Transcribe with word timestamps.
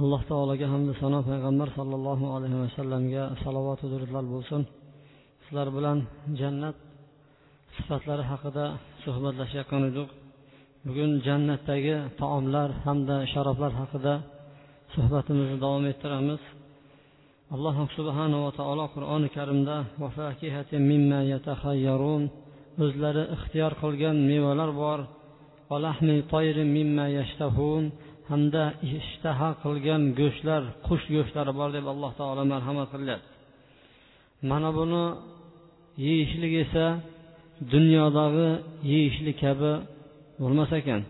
Alloh 0.00 0.22
taologa 0.30 0.66
hamda 0.72 0.92
sano 1.02 1.18
payg'ambar 1.28 1.68
sollallohu 1.78 2.26
alayhi 2.36 2.58
vasallamga 2.64 3.22
salovatu 3.42 3.84
durudlar 3.92 4.24
bo'lsin. 4.34 4.62
Sizlar 5.44 5.68
bilan 5.76 5.98
jannat 6.40 6.76
sifatlari 7.76 8.24
haqida 8.32 8.64
suhbatlashayotgan 9.04 9.82
edik. 9.90 10.08
Bugun 10.86 11.10
jannatdagi 11.26 11.96
taomlar 12.20 12.68
hamda 12.86 13.16
sharoblar 13.32 13.72
haqida 13.80 14.14
suhbatimizni 14.94 15.58
davom 15.64 15.84
ettiramiz. 15.92 16.42
Alloh 17.54 17.76
subhanava 17.96 18.50
taolo 18.58 18.84
qur'oni 18.94 19.28
karimda 19.36 19.76
o'zlari 22.84 23.24
ixtiyor 23.36 23.72
qilgan 23.82 24.16
mevalar 24.30 24.70
bor. 24.82 25.00
Hamda 28.28 28.64
ishtaha 28.98 29.48
qilgan 29.62 30.02
go'shtlar 30.20 30.62
qush 30.86 31.06
go'shtlari 31.14 31.52
bor 31.60 31.68
deb 31.76 31.86
alloh 31.92 32.12
taolo 32.20 32.42
marhamat 32.52 32.88
qilyapti 32.94 33.28
mana 34.50 34.70
buni 34.78 35.04
yeyishlik 36.06 36.52
esa 36.64 36.86
dunyodagi 37.72 38.48
yeyishlik 38.92 39.36
kabi 39.44 39.72
bo'lmas 40.40 40.70
ekan. 40.80 41.02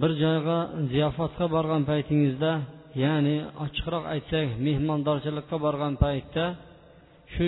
Bir 0.00 0.12
joyga 0.22 0.58
ziyofatga 0.92 1.46
borgan 1.54 1.82
paytingizda 1.90 2.52
ya'ni 3.04 3.36
ochiqroq 3.64 4.04
aytsak 4.14 4.46
mehmondorchilikqa 4.66 5.56
borgan 5.66 5.94
paytda 6.04 6.44
shu 7.34 7.46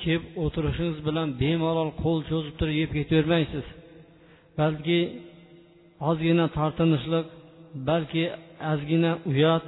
kelib 0.00 0.24
o'tirishingiz 0.44 0.98
bilan 1.08 1.28
bemalol 1.42 1.90
qo'l 2.02 2.20
cho'zib 2.30 2.54
turib 2.60 2.76
yeb 2.82 2.90
ketavermaysiz. 2.98 3.66
Balki 4.60 5.00
ozgina 6.08 6.46
tortinishlik 6.58 7.26
balki 7.88 8.24
ozgina 8.72 9.12
uyat 9.30 9.64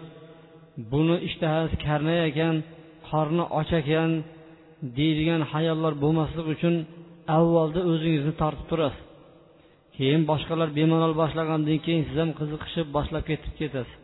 buni 0.90 1.16
ishtahasi 1.28 1.76
karnay 1.86 2.18
ekan 2.28 2.56
qorni 3.08 3.44
och 3.58 3.70
ekan 3.80 4.10
deydigan 4.98 5.42
hayollar 5.52 5.92
bo'lmasligi 6.02 6.50
uchun 6.56 6.74
avvalda 7.36 7.80
o'zingizni 7.90 8.34
tortib 8.42 8.66
turasiz. 8.70 9.02
Keyin 9.96 10.22
boshqalar 10.30 10.68
bemalol 10.78 11.14
boshlagandan 11.22 11.78
keyin 11.86 12.02
siz 12.08 12.16
ham 12.22 12.30
qiziqishib 12.38 12.86
boshlab 12.96 13.24
ketib 13.30 13.52
ketasiz. 13.60 13.98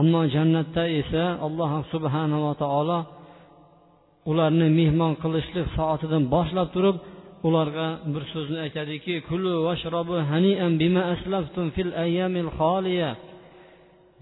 Ammo 0.00 0.20
jannatda 0.34 0.82
esa 1.00 1.24
alloh 1.46 1.72
subhanava 1.92 2.52
taolo 2.62 2.98
ularni 4.30 4.68
mehmon 4.80 5.12
qilishlik 5.22 5.66
soatidan 5.76 6.22
boshlab 6.34 6.68
turib 6.74 6.96
ularga 7.46 7.88
bir 8.12 8.22
so'zni 8.32 8.58
aytadiki 8.66 9.14
kulu 9.28 9.52
vashrobu 9.66 10.16
hanian 10.32 10.72
bima 10.82 11.02
aslaftum 11.14 11.66
fil 11.76 11.92
ayyamil 12.04 12.50
xoliya 12.58 13.10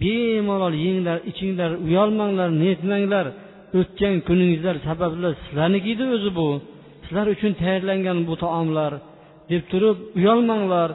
bemalol 0.01 0.75
yenglar 0.87 1.19
ichinglar 1.31 1.71
uyalmanglar 1.87 2.51
netmanglar. 2.65 3.27
O'tgan 3.81 4.15
kuningizlar 4.29 4.77
sababli 4.89 5.29
sizlarnikida 5.43 6.05
o'zi 6.17 6.31
bu. 6.39 6.49
Sizlar 7.05 7.27
uchun 7.35 7.53
tayyorlangan 7.63 8.19
bu 8.29 8.35
taomlar. 8.45 8.93
Deb 9.51 9.63
turib 9.71 9.99
uyalmanglar 10.19 10.91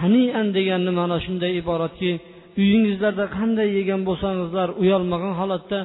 hanian 0.00 0.46
deganni 0.56 0.92
mana 1.00 1.16
shunday 1.24 1.52
iboratki 1.62 2.10
uyingizlarda 2.62 3.24
qanday 3.36 3.68
yegan 3.78 4.00
bo'lsangizlar 4.08 4.68
uyalmagan 4.82 5.34
holatda 5.40 5.78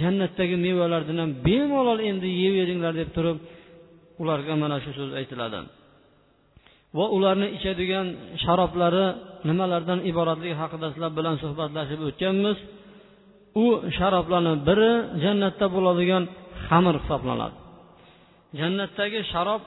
jannatdagi 0.00 0.56
mevalardan 0.66 1.18
ham 1.22 1.30
bemalol 1.46 1.98
endi 2.10 2.28
yeyaveringlar 2.40 2.92
deb 3.00 3.10
turib 3.16 3.38
ularga 4.22 4.54
mana 4.62 4.76
shu 4.84 4.90
so'z 4.98 5.10
aytiladi. 5.20 5.58
Va 6.98 7.06
ularni 7.16 7.48
ichadigan 7.56 8.06
sharoblari 8.44 9.06
nimalardan 9.48 10.00
iboratligi 10.10 10.56
haqida 10.62 10.86
sizlar 10.92 11.12
bilan 11.18 11.34
suhbatlashib 11.42 12.00
o'tganmiz. 12.08 12.58
U 13.64 13.66
sharoblarni 13.98 14.54
biri 14.68 14.92
jannatda 15.24 15.66
bo'ladigan 15.76 16.22
xamir 16.66 16.94
hisoblanadi. 17.02 17.56
Jannatdagi 18.60 19.20
sharob 19.32 19.62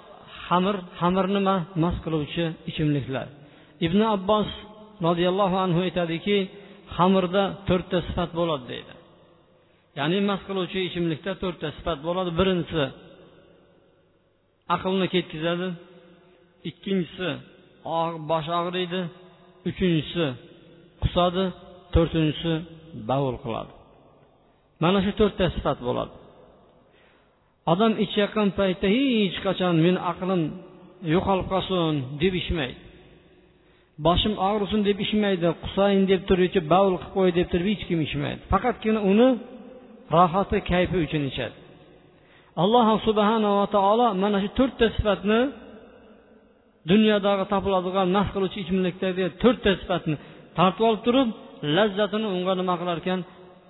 xamir 0.48 0.76
xamirni 1.00 1.42
mast 1.84 2.00
qiluvchi 2.06 2.46
ichimliklar. 2.70 3.28
Ibn 3.86 4.00
abbos 4.16 4.50
roziyallohu 5.08 5.58
anhu 5.66 5.80
aytadiki 5.88 6.38
xamirda 6.96 7.44
to'rtta 7.68 7.98
sifat 8.08 8.30
bo'ladi 8.40 8.66
deydi. 8.72 8.94
Ya'ni 10.00 10.18
mast 10.30 10.44
qiluvchi 10.50 10.80
ichimlikda 10.90 11.32
to'rtta 11.44 11.68
sifat 11.78 12.00
bo'ladi. 12.08 12.32
Birinchisi 12.40 12.86
aqlni 14.76 15.08
ketkazadi. 15.14 15.68
Ikkinchisi 16.70 17.30
bosh 18.32 18.50
og'riydi. 18.60 19.02
Uchinchisi 19.70 20.26
qusadi. 21.04 21.44
To'rtinchisi 21.94 22.54
bavul 23.10 23.38
qiladi. 23.44 23.72
Mana 24.84 25.00
shu 25.06 25.12
to'rtta 25.20 25.46
sifat 25.56 25.80
bo'ladi. 25.88 26.14
Odam 27.72 27.94
ichayotgan 28.04 28.50
paytda 28.60 28.88
hech 28.96 29.38
qachon 29.46 29.76
meni 29.86 30.00
aqlim 30.12 30.42
yo'qolib 31.14 31.48
qolsin 31.54 31.94
deb 32.22 32.34
ichmaydi 32.42 32.80
boshim 34.08 34.34
og'risin 34.50 34.82
deb 34.90 34.98
ichmaydi 35.06 35.48
qusayin 35.64 36.04
deb 36.12 36.22
turib 36.30 36.54
bavul 36.74 36.96
qilib 37.02 37.14
qo'y 37.16 37.30
deb 37.40 37.48
turib 37.52 37.68
hech 37.72 37.84
kim 37.90 38.00
ichmaydi 38.08 38.42
faqatgina 38.54 39.00
uni 39.12 39.30
rohati 40.16 40.58
kayfi 40.72 40.98
uchun 41.06 41.24
ichadi. 41.32 41.56
Alloh 42.64 42.88
subhanava 43.08 43.66
taolo 43.76 44.08
mana 44.24 44.38
shu 44.44 44.50
to'rtta 44.60 44.86
sifatni 44.96 45.40
dunyodagi 46.92 47.44
topiladigan 47.54 48.08
mast 48.16 48.30
qiluvchi 48.36 48.58
ichimlikdagi 48.64 49.26
to'rtta 49.44 49.72
sifatni 49.82 50.16
tortib 50.58 50.84
olib 50.90 51.02
turib 51.08 51.28
lazzatini 51.78 52.28
unga 52.36 52.54
nima 52.60 52.76
qilar 52.82 52.98
ekan 53.04 53.20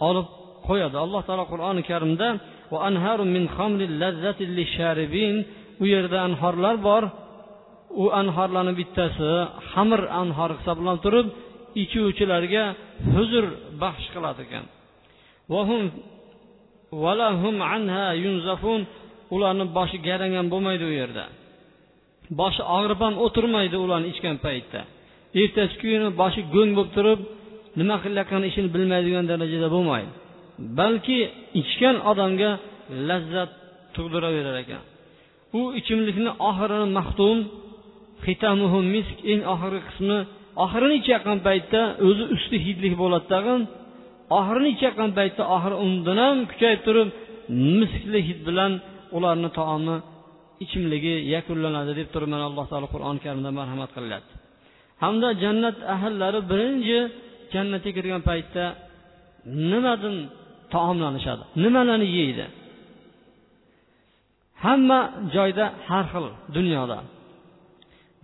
olib 0.10 0.28
qo'yadi. 0.68 0.96
Alloh 1.06 1.22
taolo 1.28 1.46
qur'oni 1.52 1.82
karimda 1.90 2.28
u 5.84 5.86
yerda 5.94 6.18
anhorlar 6.28 6.76
bor. 6.88 7.04
U 8.02 8.06
anhorlarni 8.22 8.74
bittasi 8.80 9.30
xamir 9.72 10.02
anhori 10.22 10.54
hisoblanib 10.60 11.02
turib 11.06 11.28
ichuvchilarga 11.84 12.64
huzur 13.14 13.46
baxsh 13.84 14.08
qiladi 14.14 14.40
ekan 14.48 14.66
ularni 19.36 19.66
boshi 19.78 19.98
garang 20.08 20.34
ham 20.38 20.48
bo'lmaydi 20.54 20.84
u 20.92 20.94
yerda. 21.00 21.26
Boshi 22.40 22.62
og'rib 22.78 23.00
ham 23.06 23.16
o'tirmaydi 23.26 23.78
ularni 23.86 24.08
ichgan 24.14 24.38
paytda. 24.46 24.82
Ertasi 25.42 25.76
kuni 25.82 26.10
boshi 26.22 26.42
go'ng 26.56 26.72
bo'lib 26.78 26.92
turib 26.98 27.20
nima 27.80 27.96
qilayotgan 28.04 28.44
ishini 28.50 28.70
bilmaydigan 28.76 29.26
darajada 29.32 29.68
bo'lmaydi. 29.76 30.12
Balki 30.80 31.18
ichgan 31.62 31.96
odamga 32.12 32.52
lazzat 33.10 33.52
tug'diraverar 33.96 34.56
ekan. 34.64 34.84
U 35.60 35.62
ichimlikni 35.80 36.32
oxirini 36.50 36.88
maxtum 36.98 37.38
misk 38.94 39.18
eng 39.32 39.42
oxirgi 39.54 39.82
qismi. 39.90 40.18
Oxirini 40.64 40.96
ichayotgan 41.02 41.40
paytda 41.48 41.82
o'zi 42.08 42.24
usti 42.36 42.58
hidlik 42.66 42.94
bo'ladi 43.02 43.26
tag'in 43.34 43.62
oxirini 44.38 44.70
ichayotgan 44.76 45.12
paytda 45.20 45.44
oxiri 45.56 45.76
undan 45.86 46.18
ham 46.26 46.38
kuchayib 46.52 46.82
turib 46.88 47.10
miskli 47.80 48.20
hid 48.28 48.40
bilan 48.48 48.72
ularni 49.18 49.50
taomi 49.60 49.96
ichimligi 50.64 51.16
yakunlanadi 51.36 51.92
deb 52.00 52.08
turib 52.14 52.30
mana 52.34 52.44
alloh 52.50 52.66
taolo 52.72 52.88
qur'oni 52.94 53.20
karimda 53.26 53.50
marhamat 53.60 53.90
qilyapti 53.98 54.34
hamda 55.04 55.30
jannat 55.44 55.78
ahllari 55.96 56.40
birinchi 56.52 57.00
jannatga 57.54 57.92
kirgan 57.98 58.22
paytda 58.30 58.66
nimadan 59.72 60.18
taomlanishadi? 60.74 61.44
Nimalarni 61.64 62.08
yeydi? 62.20 62.46
Hamma 64.66 65.00
joyda 65.36 65.66
har 65.90 66.06
xil 66.14 66.26
dunyoda. 66.58 66.98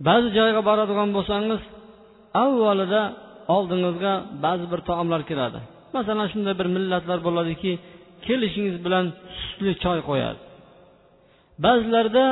Ba'zi 0.06 0.28
joyga 0.38 0.60
boradigan 0.68 1.08
bo'lsangiz 1.16 1.62
avvalida 2.44 3.02
oldingizga 3.56 4.12
ba'zi 4.44 4.64
bir 4.72 4.80
taomlar 4.88 5.20
kiradi. 5.30 5.60
Masalan 5.96 6.26
shunday 6.32 6.54
bir 6.60 6.68
millatlar 6.76 7.18
bo'ladiki 7.26 7.72
kelishingiz 8.26 8.76
bilan 8.84 9.04
sutli 9.40 9.72
choy 9.84 9.98
qo'yadi. 10.08 10.40
Ba'zilarda 11.64 12.24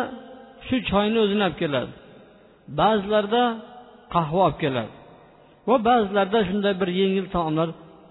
shu 0.66 0.76
choyni 0.90 1.18
o'zini 1.24 1.42
olib 1.46 1.58
keladi. 1.62 1.92
Ba'zilarda 2.80 3.42
qahva 4.14 4.40
olib 4.46 4.58
keladi. 4.64 4.92
Va 5.68 5.76
ba'zilarda 5.88 6.38
shunday 6.48 6.74
bir 6.80 6.88
yengil 7.00 7.26
taomlar 7.34 7.68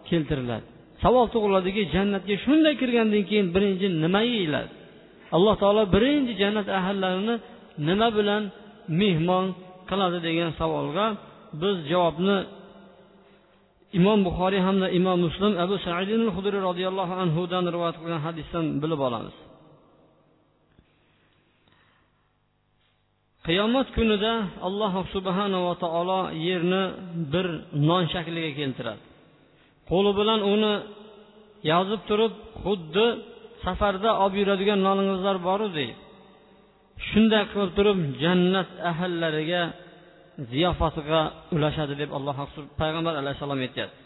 keltiriladi. 0.09 0.65
Savol 1.03 1.25
tug'iladiki 1.33 1.81
jannatga 1.95 2.35
shunday 2.45 2.73
kirgandan 2.81 3.23
keyin 3.29 3.47
birinchi 3.55 3.87
nima 4.03 4.21
yeyiladi? 4.31 4.71
Alloh 5.35 5.55
taolo 5.61 5.83
birinchi 5.95 6.33
jannat 6.41 6.67
ahllarini 6.79 7.35
nima 7.87 8.07
bilan 8.17 8.43
mehmon 9.01 9.45
qiladi 9.89 10.19
degan 10.27 10.51
savolga 10.59 11.05
biz 11.61 11.75
javobni 11.91 12.37
imom 13.99 14.19
buxoriy 14.27 14.61
hamda 14.67 14.87
imom 14.99 15.17
muslim 15.27 15.53
abu 15.65 15.75
saidin 15.87 16.21
hudriy 16.35 16.61
roziyallohu 16.69 17.13
anhudan 17.23 17.63
rivoyat 17.73 17.95
qilgan 18.01 18.21
hadisdan 18.27 18.65
bilib 18.83 19.01
olamiz. 19.07 19.35
Qiyomat 23.47 23.87
kunida 23.97 24.33
alloh 24.67 24.93
subhanava 25.15 25.73
taolo 25.83 26.21
yerni 26.47 26.83
bir 27.33 27.47
non 27.89 28.03
shakliga 28.13 28.51
keltiradi. 28.59 29.03
Qo'li 29.89 30.11
bilan 30.19 30.39
uni 30.53 30.73
yozib 31.71 32.01
turib 32.09 32.33
xuddi 32.63 33.07
safarda 33.65 34.09
olib 34.23 34.35
yuradigan 34.41 34.79
noningizlar 34.87 35.37
boru 35.47 35.67
deydi. 35.77 35.95
Shunday 37.07 37.43
qilib 37.51 37.71
turib 37.77 37.97
jannat 38.23 38.69
ahillariga 38.91 39.61
ziyofatiga 40.51 41.21
ulashadi 41.55 41.93
deb 42.01 42.09
alloh 42.17 42.35
payg'ambar 42.81 43.13
alayhissalom 43.21 43.59
aytyapti. 43.65 43.97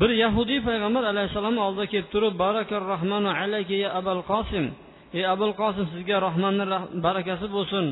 Bir 0.00 0.10
yahudiy 0.24 0.60
payg'ambar 0.68 1.04
alayhissalomni 1.12 1.60
oldiga 1.66 1.86
kelib 1.92 2.08
turib 2.14 2.34
barakar 2.44 2.82
rahmanu 2.94 3.30
alayka 3.42 3.74
ya 3.84 3.88
abul 4.00 4.22
qosim 4.32 4.64
ey 5.18 5.24
abul 5.34 5.54
qosim 5.60 5.84
sizga 5.92 6.16
rahmanni 6.26 6.64
barakasi 7.06 7.46
bo'lsin. 7.56 7.84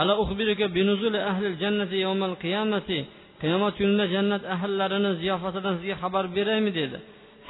Ala 0.00 0.12
uxbiruka 0.22 0.66
binuzuli 0.76 1.20
ahli 1.30 1.48
jannati 1.62 1.96
yawmal 2.06 2.34
qiyamati. 2.44 2.98
Qiyomat 3.42 3.74
kunida 3.80 4.04
jannat 4.14 4.42
ahllarini 4.54 5.10
ziyofatidan 5.20 5.74
sizga 5.78 5.96
xabar 6.02 6.24
beraymi? 6.36 6.70
dedi. 6.80 6.98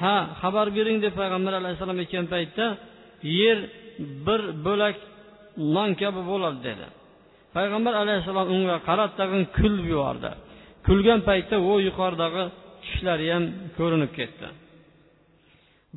Ha 0.01 0.17
xabar 0.43 0.67
bering 0.77 0.99
deb 1.05 1.13
payg'ambar 1.21 1.53
alayhissalom 1.61 1.99
aytgan 2.03 2.27
paytda 2.35 2.67
yer 3.41 3.59
bir 4.27 4.41
bo'lak 4.67 4.97
non 5.75 5.91
kabi 6.01 6.21
bo'ladi 6.31 6.59
dedi. 6.69 6.87
Payg'ambar 7.57 7.95
alayhissalom 8.03 8.47
unga 8.55 8.77
qarab 8.89 9.11
tag'in 9.21 9.43
kulib 9.59 9.87
yubordi. 9.95 10.31
Kulgan 10.87 11.21
paytda 11.29 11.57
u 11.71 11.73
yuqoridagi 11.89 12.45
tushlari 12.85 13.27
ham 13.35 13.45
ko'rinib 13.79 14.13
ketdi. 14.19 14.47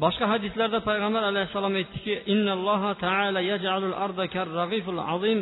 Boshqa 0.03 0.25
hadislarda 0.33 0.79
payg'ambar 0.89 1.23
alayhissalom 1.31 1.73
aytdiki 1.79 2.13
innalloha 2.33 2.91
taala 3.05 3.39
yaj'alul 3.51 3.95
arda 4.05 4.25
karrag'iful 4.35 5.01
azim 5.13 5.39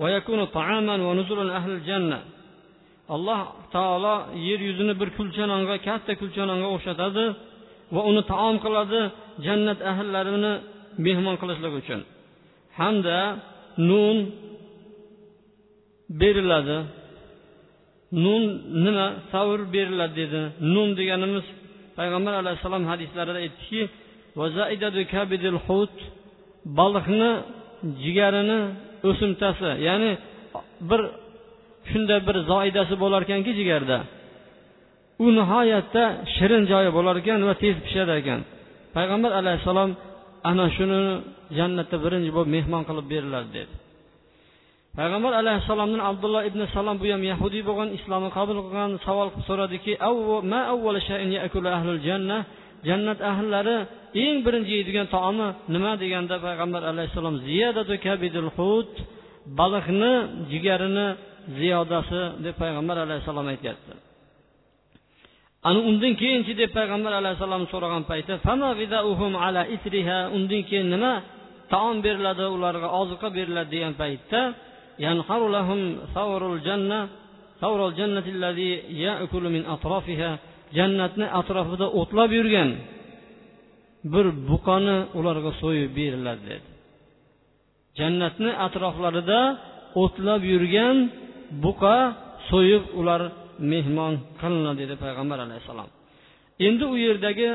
va 0.00 0.06
yakunu 0.16 0.44
ta'aman 0.58 1.00
va 1.06 1.12
nuzulun 1.20 1.48
ahlil 1.58 1.82
janna. 1.88 2.20
Alloh 3.14 3.40
taolo 3.74 4.16
yer 4.48 4.60
yuzini 4.68 4.94
bir 5.00 5.08
kulchanonga 5.18 5.76
katta 5.88 6.12
kulchanonga 6.20 6.68
o'xshatadi 6.74 7.24
va 7.94 8.00
uni 8.10 8.22
taom 8.32 8.56
qiladi 8.64 9.00
jannat 9.46 9.78
ahllarini 9.90 10.52
mehmon 11.06 11.36
qilishlik 11.42 11.74
uchun. 11.80 12.00
Hamda 12.78 13.18
nun 13.90 14.16
beriladi. 16.20 16.78
Nun 18.24 18.42
nima? 18.84 19.06
Savr 19.32 19.60
beriladi 19.74 20.14
dedi. 20.20 20.40
Nun 20.74 20.88
deganimiz 21.00 21.46
payg'ambar 21.98 22.34
alayhissalom 22.42 22.84
hadislarida 22.92 23.38
aytdiki 23.44 23.82
baliqni 26.78 27.32
jigarini 28.02 28.60
o'simtasi 29.08 29.70
ya'ni 29.88 30.10
bir 30.90 31.00
shunday 31.90 32.20
bir 32.28 32.36
zoidasi 32.50 32.94
bo'lar 33.02 33.20
ekanki 33.26 33.52
jigarda. 33.60 33.98
U 35.24 35.26
nihoyatda 35.38 36.04
shirin 36.36 36.62
joyi 36.72 36.90
bo'lar 36.96 37.14
ekan 37.22 37.40
va 37.48 37.54
tez 37.62 37.76
pishar 37.84 38.08
ekan. 38.20 38.40
Payg'ambar 38.96 39.32
alayhissalom 39.40 39.90
ana 40.50 40.66
shuni 40.76 41.00
jannatda 41.58 41.96
birinchi 42.04 42.30
bo'lib 42.36 42.50
mehmon 42.56 42.82
qilib 42.88 43.06
beriladi 43.12 43.50
dedi. 43.58 43.74
Payg'ambar 44.98 45.32
alayhissalomdan 45.42 46.02
abdulloh 46.10 46.42
ibn 46.50 46.60
salom 46.74 46.96
bu 47.02 47.06
ham 47.14 47.22
yahudiy 47.32 47.62
bo'lgan 47.68 47.88
islomni 47.98 48.30
qabul 48.38 48.58
qilgan 48.66 48.90
savol 49.06 49.28
qilib 49.32 49.46
so'radiki 49.50 49.92
jannat 52.88 53.18
ahllari 53.32 53.76
eng 54.24 54.36
birinchi 54.46 54.72
yeydigan 54.78 55.06
taomi 55.14 55.48
nima 55.74 55.92
deganda 56.02 56.36
payg'ambar 56.46 56.82
alayhissalom 56.92 57.34
ziyadatu 57.46 57.94
kabidul 58.06 58.50
hut 58.56 58.92
baliqni 59.58 60.12
jigarini 60.52 61.06
ziyodasi 61.58 62.22
deb 62.44 62.54
payg'ambar 62.62 62.96
alayhissalom 63.06 63.46
aytyapti. 63.54 63.92
Ana 65.68 65.80
undan 65.90 66.12
keyinchi 66.22 66.52
deb 66.60 66.70
payg'ambar 66.78 67.12
alayhissalom 67.20 67.62
so'ragan 67.72 68.02
paytda 68.10 68.34
undan 70.36 70.62
keyin 70.68 70.88
nima 70.94 71.12
taom 71.72 71.96
beriladi 72.06 72.44
ularga 72.56 72.88
oziqa 73.00 73.28
beriladi 73.36 73.70
degan 73.74 73.94
paytda 74.02 74.40
jannatni 80.76 81.26
atrofida 81.40 81.86
o'tlab 82.00 82.30
yurgan 82.38 82.70
bir 84.12 84.26
buqani 84.50 84.96
ularga 85.18 85.52
so'yib 85.62 85.90
beriladi 85.98 86.42
dedi 86.50 86.68
jannatni 87.98 88.50
atroflarida 88.66 89.40
o'tlab 90.02 90.42
yurgan 90.52 90.96
buqa 91.64 91.96
so'yib 92.50 92.84
ular 93.00 93.22
mehmon 93.72 94.14
qilinadi 94.40 94.78
dedi 94.82 94.94
payg'ambar 95.04 95.38
alayhissalom 95.46 95.88
endi 96.66 96.84
u 96.94 96.96
yerdagi 97.06 97.50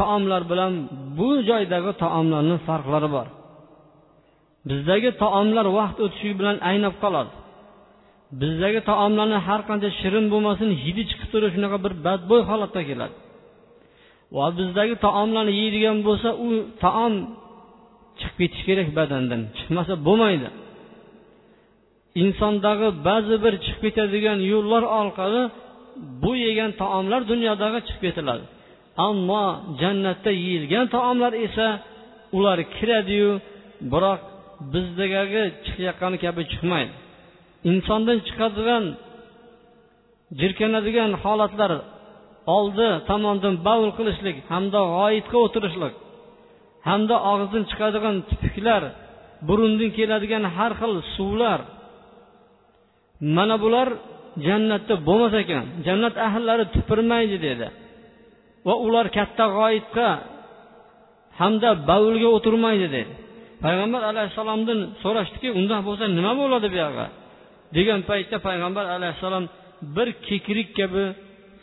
taomlar 0.00 0.42
bilan 0.50 0.72
bu 1.18 1.28
joydagi 1.48 1.92
taomlarni 2.02 2.56
farqlari 2.68 3.08
bor 3.16 3.26
bizdagi 4.68 5.10
taomlar 5.22 5.66
vaqt 5.78 5.98
o'tishi 6.04 6.30
bilan 6.40 6.56
aynab 6.70 6.94
qoladi. 7.02 7.32
Bizdagi 8.42 8.80
taomlarni 8.90 9.38
har 9.46 9.60
qancha 9.68 9.88
shirin 10.00 10.26
bo'lmasin 10.32 10.68
hidi 10.82 11.02
chiqib 11.10 11.28
turib 11.32 11.50
shunaqa 11.56 11.78
bir 11.84 11.92
badbo'y 12.06 12.42
holatda 12.50 12.82
keladi. 12.90 13.16
Va 14.36 14.46
bizdagi 14.58 14.94
taomlarni 15.06 15.52
yeydigan 15.60 15.98
bo'lsa 16.06 16.28
u 16.46 16.48
taom 16.82 17.14
chiqib 18.20 18.36
ketishi 18.40 18.64
kerak 18.68 18.88
badandan. 18.98 19.40
Chiqmasa 19.56 19.94
bo'lmaydi. 20.06 20.48
Insondagi 22.22 22.88
ba'zi 23.08 23.36
bir 23.44 23.54
chiqib 23.64 23.80
ketadigan 23.84 24.38
yo'llar 24.52 24.82
orqali 25.00 25.42
bu 26.22 26.32
yegan 26.46 26.70
taomlar 26.82 27.20
dunyodagi 27.32 27.78
chiqib 27.86 28.02
ketiladi. 28.06 28.44
Ammo 29.08 29.44
jannatda 29.80 30.30
yeyilgan 30.44 30.86
taomlar 30.96 31.32
esa 31.46 31.66
ular 32.36 32.58
kiradiyu 32.76 33.30
biroq 33.92 34.20
bizdagi 34.72 35.42
chiqayotgani 35.64 36.16
kabi 36.24 36.42
chiqmaydi. 36.52 36.92
Insondan 37.70 38.18
chiqadigan 38.28 38.84
jirkanadigan 40.40 41.12
holatlar 41.22 41.72
oldi 42.56 42.88
tomondan 43.10 43.54
bavul 43.66 43.90
qilishlik 43.98 44.36
hamda 44.50 44.80
g'oyitga 44.96 45.38
o'tirishlik 45.46 45.94
hamda 46.88 47.16
og'izdan 47.30 47.64
chiqadigan 47.70 48.16
tupuklar 48.30 48.82
burundan 49.48 49.90
keladigan 49.98 50.44
har 50.56 50.72
xil 50.80 50.92
suvlar 51.16 51.60
mana 53.36 53.56
bular 53.64 53.88
jannatda 54.46 54.94
bo'lmas 55.08 55.34
ekan. 55.42 55.64
Jannat 55.86 56.14
ahllari 56.26 56.64
tupurmaydi 56.74 57.36
dedi. 57.46 57.66
Va 58.66 58.74
ular 58.86 59.06
katta 59.16 59.44
g'oyitga 59.56 60.08
hamda 61.40 61.70
bavulga 61.88 62.28
o'tirmaydi 62.36 62.86
dedi. 62.96 63.12
Payg'ambar 63.64 64.02
alayhissalomdan 64.10 64.80
so'rashdiki 65.02 65.48
undoq 65.58 65.80
bo'lsa 65.88 66.04
nima 66.18 66.32
bo'ladi 66.40 66.68
buyog'i 66.74 67.06
degan 67.76 68.00
paytda 68.10 68.36
payg'ambar 68.48 68.84
alayhissalom 68.96 69.44
bir 69.96 70.08
kekrik 70.28 70.68
kabi 70.78 71.04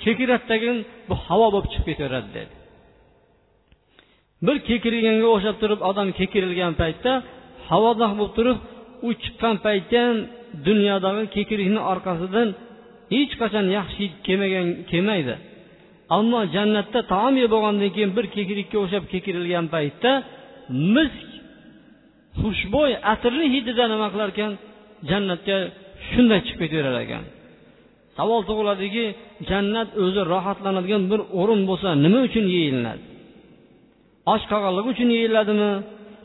kekiratdagin 0.03 0.77
bu 1.09 1.15
havo 1.25 1.47
bo'lib 1.53 1.67
chiqib 1.73 1.85
ketaveradi 1.89 2.29
dedi. 2.37 2.53
Bir 4.45 4.57
kekirganga 4.69 5.27
o'xshab 5.35 5.57
turib 5.61 5.81
odam 5.89 6.09
kekirilgan 6.19 6.73
paytda 6.81 7.11
havodoq 7.69 8.11
bo'lib 8.19 8.33
turib 8.37 8.57
u 9.07 9.09
chiqqan 9.23 9.55
paytda 9.65 9.97
ham 10.05 10.17
dunyodagi 10.67 11.23
kekirikni 11.35 11.81
orqasidan 11.91 12.47
hech 13.15 13.33
qachon 13.41 13.65
yaxshi 13.77 14.03
kelmagan 14.25 14.67
kelmaydi 14.91 15.35
ammo 16.17 16.39
jannatda 16.55 16.99
taom 17.13 17.33
yeb 17.41 17.49
bo'lgandan 17.55 17.89
keyin 17.95 18.11
bir 18.17 18.25
kekirikka 18.35 18.77
o'xshab 18.83 19.03
kekirilgan 19.13 19.65
paytda 19.75 20.11
misk 20.95 21.32
xushbo'y 22.41 22.91
atirni 23.13 23.45
hidida 23.55 23.83
nima 23.93 24.07
qilar 24.13 24.29
ekan 24.33 24.51
jannatga 25.09 25.57
shunday 26.09 26.39
chiqib 26.47 26.59
ketaverar 26.63 26.97
ekan. 27.05 27.23
Savol 28.17 28.41
tug'iladiki 28.49 29.05
jannat 29.49 29.89
o'zi 30.03 30.21
rohatlanadigan 30.33 31.03
bir 31.11 31.21
o'rin 31.39 31.61
bo'lsa 31.69 31.89
nima 32.03 32.19
uchun 32.27 32.45
yeyilinadi 32.55 33.03
och 34.25 34.41
qolganligi 34.49 34.89
uchun 34.93 35.09
yeyiladimi? 35.17 35.71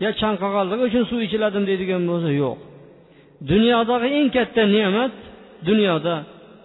Yo 0.04 0.10
chanqaganligi 0.20 0.84
uchun 0.88 1.04
suv 1.10 1.20
ichiladimi 1.26 1.66
deydigan 1.70 2.02
bo'lsa 2.10 2.30
yo'q. 2.42 2.58
Dunyodagi 3.50 4.08
eng 4.18 4.28
katta 4.36 4.62
ne'mat 4.76 5.14
dunyoda 5.68 6.14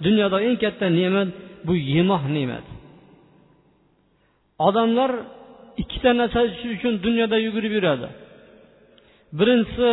dunyodagi 0.06 0.46
eng 0.50 0.58
katta 0.64 0.88
ne'mat 1.00 1.30
bu 1.66 1.74
yemoq 1.94 2.24
ne'mat. 2.36 2.66
Odamlar 4.68 5.12
ikkita 5.82 6.12
narsa 6.20 6.40
uchun 6.76 6.94
dunyoda 7.06 7.38
yugurib 7.46 7.74
yuradi. 7.78 8.08
Birinchisi 9.40 9.92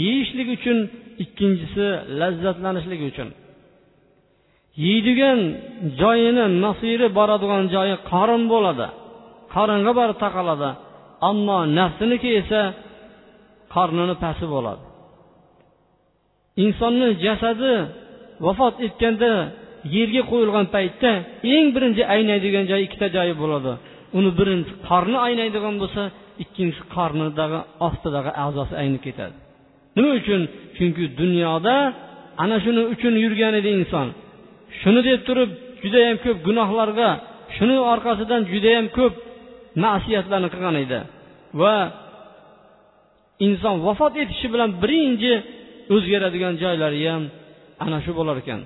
yeyishlik 0.00 0.48
uchun 0.56 0.78
ikkinchisi 1.24 1.86
lazzatlanishlik 2.20 3.00
uchun. 3.10 3.28
Yeydigan 4.84 5.40
joyini 6.00 6.46
masiri 6.64 7.06
boradigan 7.18 7.64
joyi 7.74 7.96
qorin 8.10 8.42
bo'ladi. 8.52 8.86
Qoringa 9.54 9.92
borib 9.98 10.18
taqaladi 10.24 10.70
ammo 11.30 11.58
nafsiniki 11.78 12.30
esa 12.40 12.60
qornini 13.74 14.14
pasti 14.24 14.46
bo'ladi. 14.54 14.82
Insonni 16.64 17.08
jasadi 17.24 17.72
vafot 18.46 18.74
etganda 18.86 19.30
yerga 19.96 20.22
qo'yilgan 20.30 20.66
paytda 20.74 21.10
eng 21.54 21.66
birinchi 21.74 22.02
aynaydigan 22.14 22.64
joyi 22.70 22.82
ikkita 22.88 23.06
joyi 23.16 23.34
bo'ladi. 23.42 23.72
Uni 24.18 24.30
birinchi 24.38 24.72
qorni 24.88 25.18
aynaydigan 25.26 25.74
bo'lsa 25.82 26.02
ikkinchisi 26.42 26.84
qornidagi 26.94 27.58
ostidagi 27.86 28.30
a'zosi 28.44 28.74
aynib 28.82 29.02
ketadi. 29.06 29.36
Nima 29.96 30.10
uchun? 30.20 30.42
Chunki 30.76 31.04
dunyoda 31.20 31.76
ana 32.42 32.56
shuni 32.64 32.82
uchun 32.94 33.14
yurgan 33.24 33.54
edi 33.60 33.70
inson. 33.78 34.06
Shuni 34.80 35.00
deb 35.08 35.20
turib 35.28 35.50
judayam 35.82 36.16
ko'p 36.24 36.38
gunohlarga 36.48 37.10
shuni 37.56 37.76
orqasidan 37.92 38.42
judayam 38.52 38.86
ko'p 38.96 39.14
ma'siyatlarni 39.84 40.48
qilgan 40.54 40.76
edi. 40.84 41.00
Va 41.60 41.76
inson 43.46 43.76
vafot 43.86 44.14
etishi 44.22 44.46
bilan 44.54 44.70
birinchi 44.82 45.32
o'zgaradigan 45.94 46.54
joylari 46.62 47.00
ham 47.10 47.22
ana 47.84 47.98
shu 48.04 48.12
bo'lar 48.18 48.36
ekan. 48.42 48.60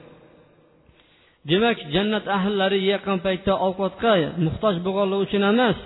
Demak 1.50 1.78
jannat 1.94 2.24
ahllari 2.36 2.80
yaqin 2.92 3.18
paytda 3.26 3.52
ovqatga 3.66 4.12
muhtoj 4.46 4.74
bo'lganligi 4.86 5.22
uchun 5.26 5.42
emas 5.52 5.78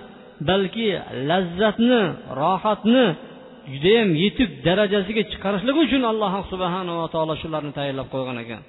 balki 0.49 0.87
lazzatni 1.29 2.01
rohatni 2.41 3.05
judayam 3.71 4.09
yetuk 4.23 4.49
darajasiga 4.65 5.23
chiqarishlik 5.31 5.77
uchun 5.85 6.03
alloh 6.11 6.33
subhanava 6.51 7.05
taolo 7.13 7.33
shularni 7.41 7.71
tayyorlab 7.77 8.07
qo'ygan 8.13 8.37
ekan. 8.43 8.61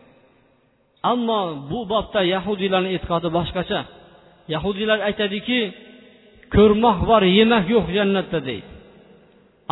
Ammo 1.13 1.41
bu 1.71 1.81
bobda 1.93 2.21
yahudiylarni 2.35 2.91
e'tiqodi 2.97 3.29
boshqacha. 3.39 3.81
Yahudiylar 4.55 4.99
aytadiki 5.09 5.59
ko'rmoq 6.55 6.99
bor 7.11 7.23
yemak 7.39 7.65
yo'q 7.75 7.87
jannatda 7.97 8.39
deydi. 8.49 8.69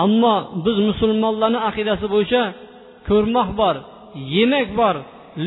Ammo 0.04 0.34
biz 0.64 0.76
musulmonlarni 0.88 1.60
aqidasi 1.70 2.06
bo'yicha 2.14 2.42
ko'rmoq 3.08 3.48
bor 3.60 3.76
yemak 4.36 4.68
bor 4.80 4.96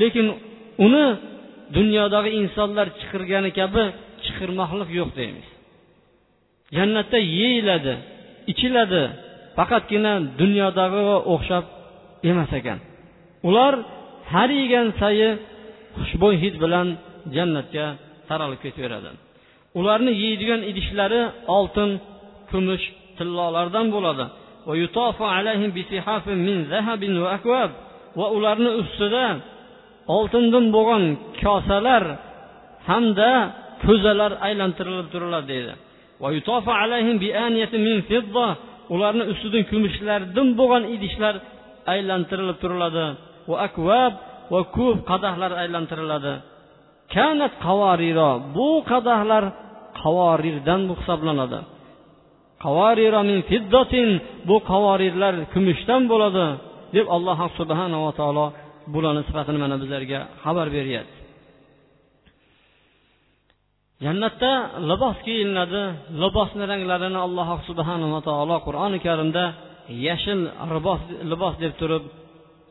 lekin 0.02 0.28
uni 0.86 1.06
dunyodagi 1.76 2.30
insonlar 2.42 2.88
chiqirgani 3.00 3.50
kabi 3.60 3.84
chiqirmoqlik 4.24 4.90
yo'q 5.00 5.12
deymiz. 5.20 5.48
Jannatda 6.76 7.20
yeyiladi 7.40 7.94
ichiladi. 8.52 9.04
Faqatgina 9.58 10.14
dunyodagiga 10.42 11.18
o'xshab 11.34 11.66
emas 12.30 12.52
ekan. 12.60 12.80
Ular 13.48 13.74
har 14.34 14.50
yegan 14.62 14.88
sayi 15.02 15.30
xushbo'y 15.98 16.36
hid 16.44 16.56
bilan 16.64 16.88
jannatga 17.36 17.86
taralib 18.30 18.60
ketaveradi. 18.66 19.10
Ularni 19.80 20.12
yeydigan 20.24 20.62
idishlari 20.72 21.22
oltin 21.58 21.90
kumush 22.52 22.86
tillolardan 23.18 23.88
bo'ladi. 23.96 24.26
Va 28.20 28.26
ularni 28.38 28.72
ustida 28.82 29.26
oltindan 30.16 30.66
bo'lgan 30.76 31.04
kosalar 31.44 32.04
hamda 32.90 33.32
ko'zalar 33.86 34.32
aylantirilib 34.48 35.08
turiladi 35.14 35.48
deydi. 35.54 35.74
Ularni 38.94 39.24
ustidan 39.32 39.64
kumushlardan 39.72 40.48
bo'lgan 40.60 40.84
idishlar 40.96 41.36
aylantirilib 41.94 42.58
turiladi. 42.64 43.06
Va 43.50 43.56
akvab 43.68 44.14
va 44.54 44.62
ko'p 44.78 45.00
qadahlar 45.12 45.52
aylantiriladi. 45.64 46.34
Kanat 47.16 47.54
qavariro 47.66 48.32
bu 48.56 48.70
qadahlar 48.92 49.44
qavorirdan 50.02 50.82
hisoblanadi. 51.00 51.60
Qavariro 52.66 53.22
min 53.30 53.40
fiddatin. 53.50 54.10
Bu 54.50 54.56
qavorirlar 54.72 55.34
kumushdan 55.54 56.02
bo'ladi. 56.12 56.46
Deb 56.96 57.06
alloh 57.16 57.40
subhanava 57.60 58.12
taolo 58.20 58.46
bularni 58.94 59.24
sifatini 59.28 59.60
mana 59.64 59.76
bizlarga 59.82 60.20
xabar 60.44 60.68
beryapti. 60.78 61.17
Jannatda 64.06 64.52
libos 64.90 65.18
kiyinadi 65.26 65.84
libosni 66.24 66.64
ranglarini 66.72 67.20
alloh 67.28 67.50
subhanava 67.70 68.20
taolo 68.28 68.58
qur'oni 68.68 69.00
karimda 69.08 69.46
yashil 70.08 70.40
libos 71.32 71.54
deb 71.64 71.74
turib 71.82 72.04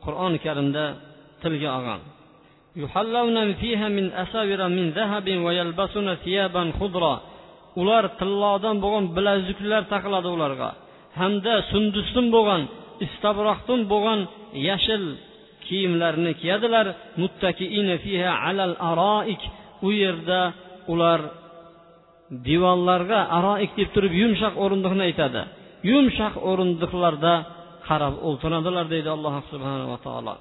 qur'oni 0.05 0.39
karimda 0.47 0.85
tilga 1.43 1.69
olgan. 1.79 2.01
Ular 7.81 8.05
tillodan 8.21 8.77
bo'lgan 8.85 9.05
bilazuklar 9.17 9.83
taqiladi 9.93 10.29
ularga. 10.37 10.71
Hamda 11.21 11.55
sundusdan 11.71 12.27
bo'lgan 12.37 12.63
istabroqdan 13.07 13.81
bo'lgan 13.93 14.21
yashil 14.69 15.05
kiyimlarni 15.67 16.33
kiyadilar. 16.41 16.87
U 19.87 19.91
yerda 20.03 20.41
ular 20.93 21.21
divanlarga 22.49 23.21
aroik 23.39 23.73
deb 23.79 23.89
turib 23.95 24.13
yumshoq 24.23 24.55
o'rindiqni 24.65 25.03
aytadi. 25.09 25.43
Yumshoq 25.91 26.35
o'rindiqlarda 26.51 27.35
qarab 27.89 28.15
o'ltiradilar 28.29 28.87
deydi 28.95 29.09
alloh 29.17 29.35
subhanava 29.51 29.97
taolo. 30.07 30.35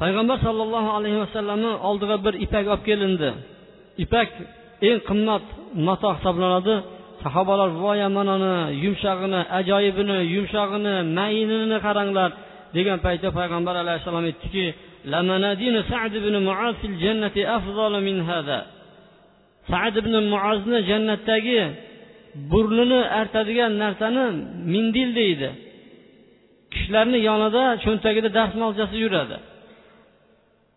Payg'ambar 0.00 0.38
sollallohu 0.46 0.90
alayhi 0.98 1.18
vasallamni 1.24 1.72
oldiga 1.88 2.16
bir 2.26 2.34
ipak 2.44 2.66
olib 2.72 2.82
kelindi. 2.88 3.30
Ipak 4.04 4.28
eng 4.88 4.98
qimmat 5.08 5.44
mato 5.86 6.08
hisoblanadi. 6.16 6.74
Sahobalar 7.24 7.70
voy 7.84 8.00
manani 8.18 8.54
yumshog'ini 8.84 9.40
ajoyibini 9.58 10.18
yumshog'ini 10.34 10.94
mayinini 11.18 11.78
qaranglar 11.86 12.30
degan 12.76 12.98
paytda 13.06 13.28
payg'ambar 13.38 13.74
alayhissalom 13.82 14.24
aytdiki 14.30 14.64
sad 15.90 16.12
ibn 16.20 16.34
muaz 16.48 16.74
fil 16.80 16.96
jannati 17.04 17.42
min 18.08 18.18
hada 18.28 18.60
sad 19.70 19.94
ibn 20.02 20.14
muazni 20.32 20.78
jannatdagi 20.90 21.60
burnini 22.50 23.00
artadigan 23.20 23.72
narsani 23.82 24.24
mindil 24.72 25.10
deydi 25.20 25.50
kishilarni 26.72 27.18
yonida 27.28 27.64
cho'ntagida 27.84 28.28
dastmolchasi 28.38 28.96
yuradi 29.04 29.36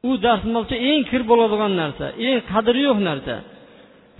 u 0.09 0.11
dastmolcha 0.27 0.75
eng 0.91 1.01
kir 1.09 1.21
bo'ladigan 1.31 1.73
narsa 1.81 2.05
eng 2.27 2.37
qadri 2.51 2.81
yo'q 2.87 2.99
narsa 3.09 3.35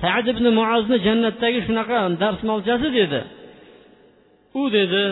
sad 0.02 0.26
ibn 0.34 0.46
muazni 0.60 0.98
jannatdagi 1.08 1.60
shunaqa 1.68 1.98
dastmolchasi 2.24 2.88
dedi 3.00 3.22
u 4.62 4.64
dedi 4.78 5.04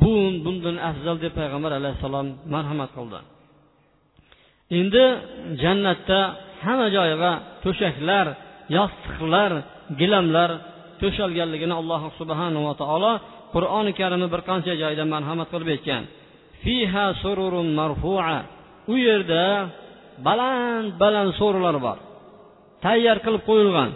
bu 0.00 0.14
bundan 0.44 0.76
afzal 0.90 1.16
deb 1.24 1.32
payg'ambar 1.40 1.72
alayhissalom 1.80 2.26
marhamat 2.54 2.90
qildi 2.96 3.20
endi 4.78 5.04
jannatda 5.62 6.20
hamma 6.64 6.86
joyiga 6.96 7.32
to'shaklar 7.64 8.26
yostiqlar 8.76 9.50
gilamlar 10.00 10.50
to'shalganligini 11.00 11.74
alloh 11.80 12.02
subhanava 12.18 12.72
taolo 12.82 13.12
qur'oni 13.54 13.92
karimni 14.00 14.28
bir 14.34 14.40
qancha 14.48 14.72
joyda 14.82 15.04
marhamat 15.14 15.48
qilib 15.52 15.68
aytgan. 15.74 16.02
Fiha 16.62 17.06
sururun 17.22 17.68
marfua. 17.80 18.36
U 18.92 18.94
yerda 19.06 19.44
baland 20.26 20.88
baland 21.02 21.30
so'rilar 21.40 21.76
bor. 21.86 21.98
Tayyor 22.84 23.18
qilib 23.24 23.42
qo'yilgan. 23.50 23.90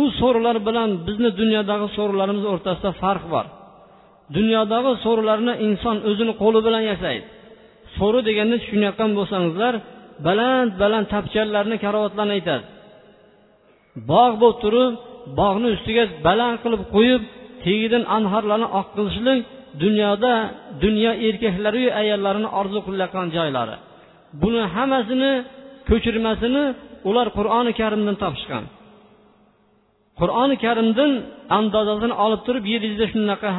U 0.00 0.02
so'rilar 0.20 0.56
bilan 0.68 0.88
bizni 1.06 1.30
dunyodagi 1.40 1.86
so'rilarimiz 1.96 2.44
o'rtasida 2.52 2.90
farq 3.02 3.24
bor. 3.34 3.46
Dunyodagi 4.36 4.92
so'rilarni 5.04 5.52
inson 5.66 5.96
o'zini 6.08 6.32
qo'li 6.42 6.60
bilan 6.66 6.82
yasaydi. 6.92 7.26
So'ri 7.98 8.20
deganda 8.28 8.56
tushunayotgan 8.62 9.10
bo'lsangizlar 9.18 9.74
baland 10.26 10.70
baland 10.82 11.06
tapchanlarni 11.14 11.76
karavotlarni 11.84 12.32
aytadi. 12.38 12.64
Bog' 14.10 14.34
bo'lib 14.42 14.58
turib 14.64 14.92
bog'ni 15.40 15.68
ustiga 15.76 16.04
baland 16.26 16.56
qilib 16.64 16.82
qo'yib 16.94 17.22
tagidan 17.64 18.04
anhorlarni 18.16 18.68
oqqizishlik 18.80 19.40
dunyoda 19.82 20.32
dunyo 20.84 21.12
erkaklariyu 21.28 21.90
ayollarini 22.00 22.48
orzu 22.60 22.78
qilayotgan 22.86 23.26
joylari. 23.36 23.76
Buni 24.42 24.62
hammasini 24.74 25.32
ko'chirmasini 25.88 26.64
ular 27.08 27.26
qur'oni 27.38 27.72
karimdan 27.80 28.16
topishgan. 28.22 28.64
Qur'oni 30.20 30.56
karimdan 30.64 31.10
andozasini 31.58 32.14
olib 32.24 32.40
turib 32.46 32.64
yer 32.72 32.80
yuzida 32.86 33.06
shunaqa 33.12 33.50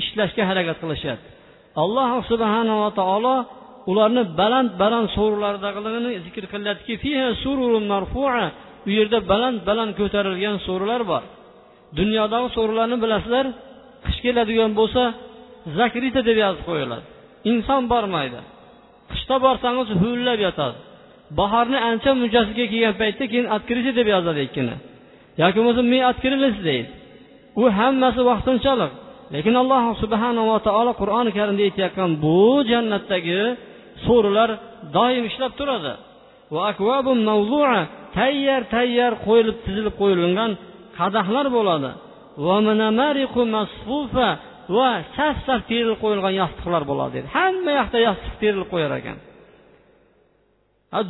ishlashga 0.00 0.42
harakat 0.50 0.76
qilishyapti. 0.82 1.28
Alloh 1.82 2.10
subhanava 2.30 2.88
taolo 3.00 3.36
ularni 3.90 4.22
baland 4.40 4.70
baland 4.82 5.08
so'rlardagiligini 5.16 6.10
zikr 6.26 6.44
qilyaptiki 6.52 6.94
u 8.86 8.90
yerda 8.98 9.18
baland 9.32 9.58
baland 9.68 9.92
ko'tarilgan 10.00 10.56
so'rilar 10.66 11.02
bor. 11.12 11.22
Dunyodagi 11.98 12.48
so'rilarni 12.56 12.96
bilasizlar 13.04 13.46
qish 14.04 14.18
keladigan 14.24 14.72
bo'lsa 14.80 15.02
zakrita 15.78 16.20
deb 16.28 16.36
yozib 16.44 16.62
qo'yiladi. 16.68 17.04
Inson 17.50 17.82
bormaydi. 17.92 18.40
Qishda 19.10 19.36
borsangiz 19.46 19.88
huvillab 20.00 20.40
yotadi. 20.46 20.76
Bahorni 21.38 21.78
ancha 21.90 22.10
munchasiga 22.20 22.64
kelgan 22.72 22.94
paytda 23.02 23.24
keyin 23.32 23.46
открытие 23.56 23.92
deb 23.98 24.06
yozadi 24.14 24.40
ikkini. 24.48 24.74
Yoki 25.42 25.58
bo'lmasa 25.58 25.82
men 25.92 26.02
открылись 26.10 26.58
deydi. 26.68 26.90
U 27.60 27.62
hammasi 27.78 28.20
vaqtinchalik. 28.30 28.92
Lekin 29.34 29.54
alloh 29.62 29.84
subhanava 30.02 30.56
taolo 30.66 30.92
qur'oni 31.00 31.30
karimda 31.38 31.62
aytayotgan 31.68 32.10
bu 32.24 32.40
jannatdagi 32.70 33.40
so'rilar 34.06 34.50
doim 34.96 35.24
ishlab 35.30 35.52
turadi. 35.60 35.92
Tayyor 38.18 38.62
tayyor 38.74 39.12
qo'yilib 39.26 39.56
tizilib 39.64 39.94
qo'yilgan 40.00 40.50
qadahlar 40.98 41.46
bo'ladi. 41.56 41.90
Va 44.76 44.90
saf 45.16 45.36
saf 45.46 45.60
terilib 45.70 45.98
qo'yilgan 46.04 46.34
yostiqlar 46.40 46.82
bo'ladi 46.90 47.12
dedi. 47.16 47.26
Hamma 47.36 47.72
yoqda 47.80 47.98
yostiq 48.08 48.34
terilib 48.42 48.68
qo'yar 48.74 48.92
ekan. 49.00 49.18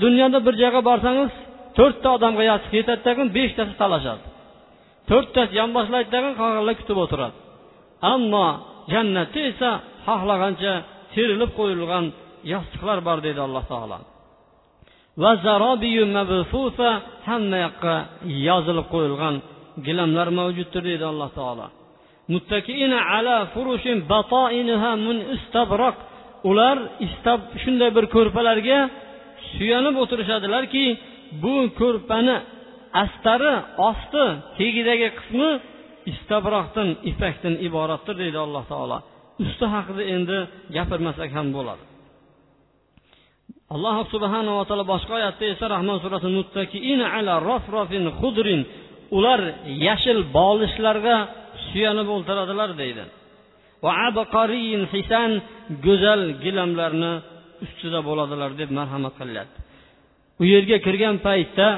Dunyoda 0.04 0.38
bir 0.46 0.54
joyga 0.62 0.80
borsangiz 0.90 1.30
to'rtta 1.78 2.08
odamga 2.16 2.42
yostiq 2.50 2.72
yetadi 2.80 3.22
beshtasi 3.38 3.74
talashadi. 3.82 4.24
To'rttasi 5.10 5.52
yonboshlaydi 5.60 6.08
tagin 6.14 6.32
qolganlar 6.40 6.74
kutib 6.80 6.98
o'tiradi. 7.04 7.36
Ammo 8.14 8.46
jannatda 8.92 9.40
esa 9.50 9.70
xohlagancha 10.06 10.72
terilib 11.14 11.50
qo'yilgan 11.58 12.04
yostiqlar 12.52 12.98
bor 13.08 13.18
deydi 13.26 13.40
alloh 13.46 13.64
taolo. 13.72 13.98
Va 15.22 15.32
hamma 17.28 17.58
yoqqa 17.66 17.94
yozilib 18.48 18.86
qo'yilgan 18.94 19.34
gilamlar 19.86 20.28
mavjuddir 20.38 20.82
deydi 20.88 21.04
alloh 21.12 21.30
taolo. 21.38 21.66
Ular 26.50 26.76
istab 27.06 27.40
shunday 27.62 27.90
bir 27.96 28.04
ko'rpalarga 28.14 28.78
suyanib 29.54 29.94
o'tirishadilarki 30.02 30.84
bu 31.42 31.54
ko'rpani 31.80 32.36
astari 33.02 33.54
osti 33.88 34.24
tagidagi 34.58 35.08
qismi 35.18 35.50
istabroqdan 36.12 36.88
ipakdan 37.10 37.54
iboratdir 37.66 38.14
deydi 38.22 38.38
alloh 38.46 38.64
taolo. 38.72 38.98
Usti 39.44 39.66
haqida 39.74 40.02
endi 40.14 40.38
gapirmasak 40.76 41.30
ham 41.36 41.48
bo'ladi. 41.56 41.84
Alloh 43.74 43.96
subhanava 44.12 44.62
taolo 44.68 44.84
boshqa 44.94 45.12
oyatda 45.18 45.44
esa 45.54 45.66
rahmon 45.74 45.98
surasi 46.04 46.28
ular 49.16 49.40
yashil 49.86 50.18
bolishlarga 50.38 51.16
suyanib 51.68 52.08
o'ltiradilar 52.14 52.70
deydi. 52.82 53.04
Hisan 54.94 55.30
go'zal 55.86 56.22
gilamlarni 56.44 57.12
ustida 57.64 58.00
bo'ladilar 58.08 58.50
deb 58.60 58.70
marhamat 58.78 59.14
qilyapti. 59.20 59.58
U 60.40 60.42
yerga 60.52 60.76
kirgan 60.86 61.16
paytda 61.26 61.68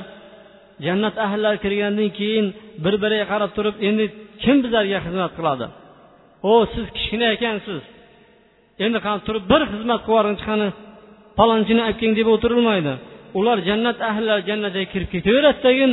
jannat 0.87 1.17
ahllari 1.27 1.59
kirgandan 1.65 2.11
keyin 2.19 2.47
bir 2.85 2.95
biriga 3.03 3.27
qarab 3.33 3.51
turib 3.57 3.77
endi 3.89 4.05
kim 4.43 4.57
bizlarga 4.65 4.99
xizmat 5.07 5.33
qiladi? 5.39 5.67
O 6.51 6.53
siz 6.75 6.87
kichkina 6.97 7.27
ekansiz. 7.37 7.81
Endi 8.85 8.99
qani 9.07 9.21
turib 9.27 9.45
bir 9.53 9.63
xizmat 9.73 10.01
qilib 10.07 10.13
yuboringchi 10.13 10.45
qani 10.51 10.69
palonchini 11.39 11.83
olib 11.87 11.99
keling 12.01 12.15
deb 12.21 12.29
o'tirilmaydi. 12.35 12.93
Ular 13.39 13.59
jannat 13.69 13.99
ahllari 14.11 14.43
jannatga 14.51 14.85
kirib 14.93 15.09
ketaveradidagin 15.15 15.91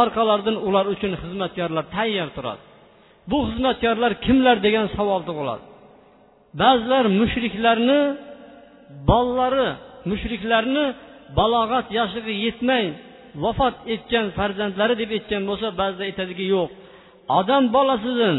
orqalaridan 0.00 0.56
ular 0.66 0.84
uchun 0.94 1.12
xizmatkorlar 1.22 1.84
tayyor 1.96 2.28
turadi. 2.36 2.62
Bu 3.30 3.38
xizmatkorlar 3.48 4.12
kimlar 4.24 4.56
degan 4.66 4.86
savol 4.96 5.22
tug'iladi 5.28 5.64
ba'zilar 6.62 7.04
mushriklarni 7.20 8.00
bolalari 9.08 9.68
mushriklarni 10.10 10.84
balog'at 11.38 11.86
yoshiga 11.98 12.32
yetmay 12.44 12.84
vafot 13.44 13.76
etgan 13.94 14.26
farzandlari 14.38 14.94
deb 15.02 15.10
aytgan 15.16 15.42
bo'lsa 15.50 15.66
ba'zida 15.80 16.04
aytadiki 16.08 16.44
yo'q. 16.54 16.68
Odam 17.38 17.64
bolasidan 17.76 18.36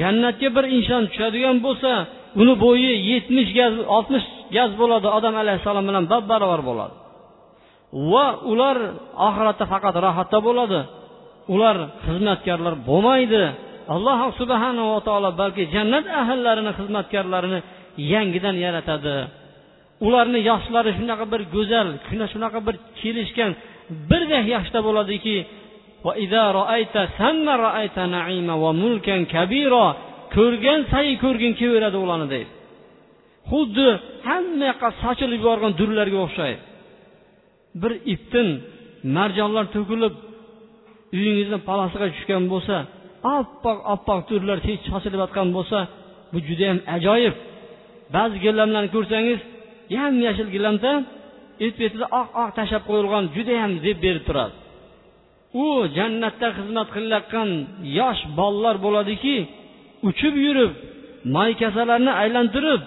jannatga 0.00 0.48
bir 0.56 0.64
inson 0.76 1.02
tushadigan 1.10 1.56
bo'lsa 1.66 1.90
uni 2.40 2.54
bo'yi 2.64 2.92
yetmish 3.10 3.50
gaz 3.58 3.74
oltmish 3.96 4.26
gaz 4.56 4.70
bo'ladi 4.80 5.08
odam 5.18 5.34
alayhissalom 5.42 5.84
bilan 5.88 6.04
bab 6.12 6.24
barobar 6.32 6.60
bo'ladi. 6.68 6.94
Va 8.12 8.26
ular 8.52 8.76
oxiratda 9.28 9.64
faqat 9.72 9.94
rohatda 10.06 10.38
bo'ladi. 10.48 10.80
Ular 11.54 11.76
xizmatkorlar 12.06 12.74
bo'lmaydi. 12.88 13.42
Alloh 13.94 14.18
subhanava 14.40 14.98
taolo 15.06 15.30
balki 15.42 15.62
jannat 15.74 16.06
ahllarini 16.20 16.72
xizmatkorlarini 16.78 17.58
yangidan 18.12 18.56
yaratadi. 18.66 19.16
Ularni 20.06 20.40
yoshlari 20.50 20.90
shunaqa 20.98 21.24
bir 21.32 21.40
go'zal 21.54 21.88
shunaqa 22.32 22.60
bir 22.66 22.74
kelishgan 23.00 23.52
birdek 24.10 24.44
yoshda 24.54 24.78
bo'ladiki 24.86 25.36
ko'rgan 30.36 30.80
sayin 30.92 31.16
ko'rgin 31.24 31.52
kelaveradi 31.60 31.98
ularni 32.04 32.28
deydi. 32.34 32.50
Xuddi 33.50 33.88
hamma 34.28 34.64
yoqqa 34.70 34.88
sochilib 35.02 35.40
yuborgan 35.42 35.72
durlarga 35.80 36.18
o'xshaydi. 36.26 36.60
Bir 37.82 37.92
ipdan 38.14 38.48
marjonlar 39.16 39.64
to'kilib 39.76 40.14
uyingizni 41.16 41.58
palasiga 41.68 42.06
tushgan 42.14 42.44
bo'lsa 42.52 42.76
oppoq 43.38 43.78
oppoq 43.94 44.20
durlar 44.30 44.58
sochilib 44.90 45.20
yotgan 45.24 45.48
bo'lsa 45.56 45.78
bu 46.32 46.38
judayam 46.48 46.78
ajoyib. 46.96 47.34
Ba'zi 48.14 48.36
gilamlarni 48.44 48.90
ko'rsangiz 48.96 49.40
yam 49.96 50.14
yashil 50.26 50.48
gilamda 50.56 50.92
et 51.64 51.74
betida 51.80 52.06
oq 52.20 52.28
oq 52.42 52.50
tashlab 52.58 52.82
qo'yilgan 52.88 53.24
judayam 53.36 53.72
zeb 53.84 53.96
berib 54.04 54.24
turadi. 54.28 54.54
U 55.64 55.66
jannatda 55.96 56.48
xizmat 56.58 56.88
qilayotgan 56.94 57.48
yosh 57.98 58.22
bolalar 58.38 58.76
bo'ladiki 58.86 59.36
uchib 60.08 60.34
yurib 60.46 60.72
maykasalarni 61.36 62.12
aylantirib 62.22 62.82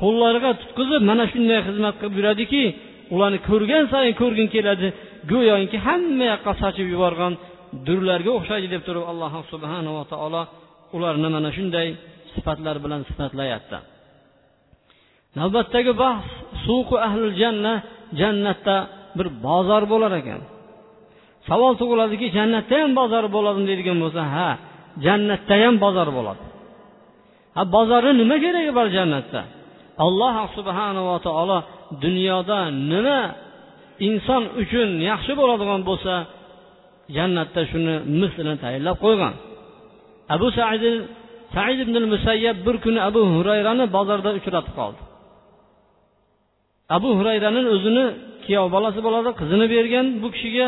qo'llariga 0.00 0.50
tutqizib 0.60 1.02
mana 1.10 1.24
shunday 1.32 1.60
xizmat 1.68 1.94
qilib 2.00 2.14
yuradiki 2.20 2.64
ularni 3.14 3.38
ko'rgan 3.48 3.84
sayin 3.92 4.14
ko'rging 4.22 4.48
keladi 4.54 4.88
go'yoki 5.32 5.78
hamma 5.86 6.24
yoqqa 6.32 6.52
sochib 6.62 6.86
yuborgan 6.94 7.32
durlarga 7.86 8.30
o'xshaydi 8.38 8.68
deb 8.74 8.82
turib 8.88 9.04
alloh 9.10 9.32
subhanava 9.52 10.02
taolo 10.12 10.42
ularni 10.96 11.28
mana 11.36 11.50
shunday 11.56 11.88
sifatlar 12.32 12.76
bilan 12.84 13.00
sifatlayapti. 13.08 13.78
Navbatdagi 15.38 15.92
bahs 16.02 16.26
suqu 16.64 16.96
ahli 17.06 17.26
janna 17.40 17.74
jannatda 18.20 18.76
bir 19.18 19.26
bozor 19.46 19.82
bo'lar 19.92 20.12
ekan. 20.20 20.40
Savol 21.48 21.72
tug'iladiki 21.80 22.26
jannatda 22.36 22.74
ham 22.82 22.90
bozor 23.00 23.24
bo'ladimi 23.36 23.66
deydigan 23.70 23.98
bo'lsa 24.04 24.22
ha 24.34 24.48
jannatda 25.06 25.54
ham 25.62 25.74
bozor 25.84 26.08
bo'ladi. 26.16 26.42
Ha 27.56 27.62
bozorni 27.76 28.12
nima 28.20 28.36
keragi 28.44 28.72
bor 28.78 28.86
jannatda? 28.96 29.40
Alloh 30.04 30.36
subhanava 30.56 31.16
taolo 31.26 31.58
dunyoda 32.04 32.58
nima 32.92 33.20
inson 34.08 34.42
uchun 34.62 34.88
yaxshi 35.10 35.32
bo'ladigan 35.40 35.80
bo'lsa 35.88 36.14
jannatda 37.16 37.60
shuni 37.70 37.94
mislini 38.20 38.54
tayinlab 38.62 38.96
qo'ygan. 39.04 39.34
Abu 40.34 40.46
said 40.58 40.82
said 41.54 41.78
ibn 41.84 41.94
musayyab 42.12 42.56
bir 42.66 42.76
kuni 42.84 43.00
abu 43.08 43.20
hurayrani 43.34 43.84
bozorda 43.96 44.30
uchratib 44.38 44.74
qoldi. 44.80 45.00
Abu 46.96 47.08
hurayrani 47.18 47.60
o'zini 47.74 48.04
kuyov 48.44 48.66
bolasi 48.74 49.00
bo'ladi 49.06 49.30
qizini 49.40 49.66
bergan 49.74 50.06
bu 50.22 50.28
kishiga 50.34 50.66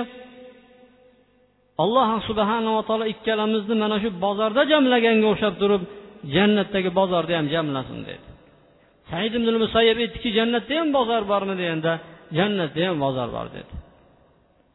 alloh 1.83 2.09
subhanava 2.29 2.81
taolo 2.89 3.05
ikkalamizni 3.15 3.75
mana 3.83 3.97
shu 4.03 4.09
bozorda 4.25 4.63
jamlaganga 4.73 5.27
o'xshab 5.33 5.55
turib 5.63 5.83
jannatdagi 6.35 6.91
bozorda 7.01 7.33
ham 7.39 7.47
jamlasin 7.55 7.99
dedi. 8.09 8.27
Said 9.11 9.33
ibn 9.39 9.49
musayyab 9.65 9.99
aytdiki 10.05 10.29
jannatda 10.39 10.75
ham 10.81 10.89
bozor 10.99 11.23
bormi? 11.33 11.55
deganda 11.61 11.93
jannatda 12.39 12.81
ham 12.89 12.97
bozor 13.05 13.29
bor 13.37 13.47
dedi. 13.57 13.73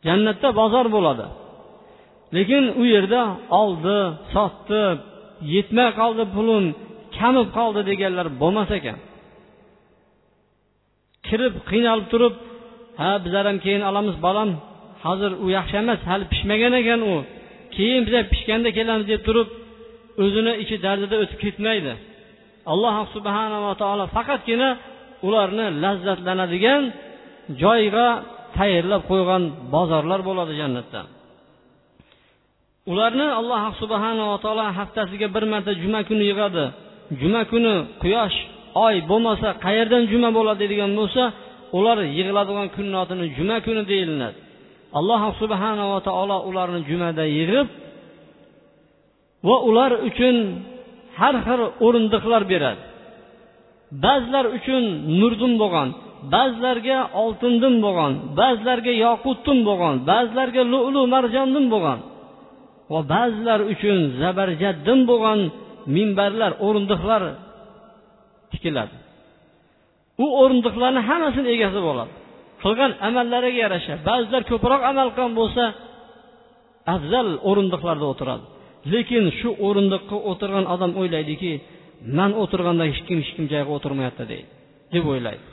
Jannatda 0.08 0.50
bozor 0.62 0.86
bo'ladi. 0.96 1.26
Lekin 2.36 2.64
u 2.82 2.84
yerda 2.94 3.22
oldi 3.62 3.98
sotdi 4.36 4.84
yetmay 5.56 5.90
qoldi 6.00 6.24
pulim 6.36 6.66
kamib 7.18 7.48
qoldi 7.58 7.82
deganlar 7.90 8.28
bo'lmas 8.42 8.70
ekan. 8.80 8.98
Kirib 11.30 11.54
qiynalib 11.70 12.08
turib 12.14 12.34
ha 13.02 13.10
bizlar 13.24 13.44
ham 13.50 13.58
keyin 13.66 13.84
olamiz 13.90 14.16
bolam 14.28 14.50
hozir 15.06 15.32
u 15.46 15.48
yaxshi 15.58 15.76
emas 15.84 16.02
hali 16.10 16.26
pishmagan 16.34 16.74
ekan 16.82 17.02
u 17.12 17.16
keyin 17.76 18.02
bizlar 18.08 18.24
pishganda 18.34 18.70
kelamiz 18.78 19.06
deb 19.14 19.22
turib 19.28 19.50
o'zini 20.24 20.54
ichi 20.64 20.76
dardida 20.86 21.16
o'tib 21.24 21.40
ketmaydi. 21.46 21.94
Alloh 22.74 22.96
subhanava 23.16 23.72
taolo 23.82 24.06
faqatgina 24.16 24.70
ularni 25.28 25.68
lazzatlanadigan 25.84 26.84
joyga 27.62 28.08
tayyorlab 28.58 29.04
qo'ygan 29.12 29.44
bozorlar 29.74 30.20
bo'ladi 30.30 30.54
jannatda. 30.62 31.02
Ularni 32.92 33.28
alloh 33.40 33.64
subhanava 33.82 34.36
taolo 34.44 34.66
haftasiga 34.80 35.28
bir 35.36 35.44
marta 35.54 35.72
juma 35.84 36.02
kuni 36.10 36.24
yig'adi. 36.32 36.66
Juma 37.22 37.42
kuni 37.52 37.74
quyosh 38.04 38.38
oy 38.86 38.96
bo'lmasa 39.10 39.48
qayerdan 39.66 40.04
juma 40.12 40.30
bo'ladi 40.38 40.60
deydigan 40.62 40.92
bo'lsa 41.00 41.24
ular 41.78 41.98
yig'iladigan 42.18 42.68
kunnotini 42.76 43.26
juma 43.38 43.58
kuni 43.66 43.84
deyiladi. 43.92 44.38
Alloh 45.00 45.22
subhanava 45.42 45.98
taolo 46.08 46.38
ularni 46.50 46.80
jumada 46.90 47.26
yig'ib 47.38 47.68
va 49.48 49.58
ular 49.70 49.92
uchun 50.10 50.36
har 51.20 51.36
xil 51.46 51.62
o'rindiqlar 51.86 52.44
beradi. 52.52 52.82
Ba'zilar 54.06 54.46
uchun 54.58 54.84
nurdin 55.20 55.54
bo'lgan 55.62 55.90
ba'zilarga 56.36 57.00
oltindin 57.24 57.76
bo'lgan 57.86 58.14
ba'zilarga 58.40 58.94
yoqutdin 59.06 59.58
bo'lgan 59.68 59.96
ba'zilarga 60.10 60.64
lu'lu 60.74 61.02
marjondin 61.14 61.66
bo'lgan 61.74 62.00
va 62.92 63.00
ba'zilar 63.14 63.60
uchun 63.74 63.98
zabarjaddin 64.22 65.00
bo'lgan 65.10 65.40
minbarlar 65.96 66.52
o'rindiqlar 66.66 67.22
tikiladi. 68.52 68.96
U 70.24 70.26
o'rindiqlarni 70.42 71.02
hammasini 71.10 71.50
egasi 71.56 71.80
bo'ladi. 71.88 72.14
Qilgan 72.64 72.92
amallariga 73.08 73.60
yarasha. 73.66 73.94
Ba'zilar 74.10 74.42
ko'proq 74.52 74.82
amal 74.92 75.08
qilgan 75.16 75.34
bo'lsa 75.40 75.64
afzal 76.96 77.28
o'rindiqlarda 77.50 78.06
o'tiradi. 78.14 78.46
Lekin 78.94 79.24
shu 79.40 79.50
o'rindiqqa 79.68 80.18
o'tirgan 80.32 80.66
odam 80.74 80.92
o'ylaydiki 81.02 81.52
man 82.18 82.32
o'tirganda 82.42 82.84
hech 82.90 83.02
kim 83.08 83.18
hech 83.22 83.32
kim 83.36 83.46
joyga 83.54 83.72
o'tirmayapti 83.78 84.24
deydi. 84.32 84.50
Deb 84.94 85.06
o'ylaydi. 85.12 85.46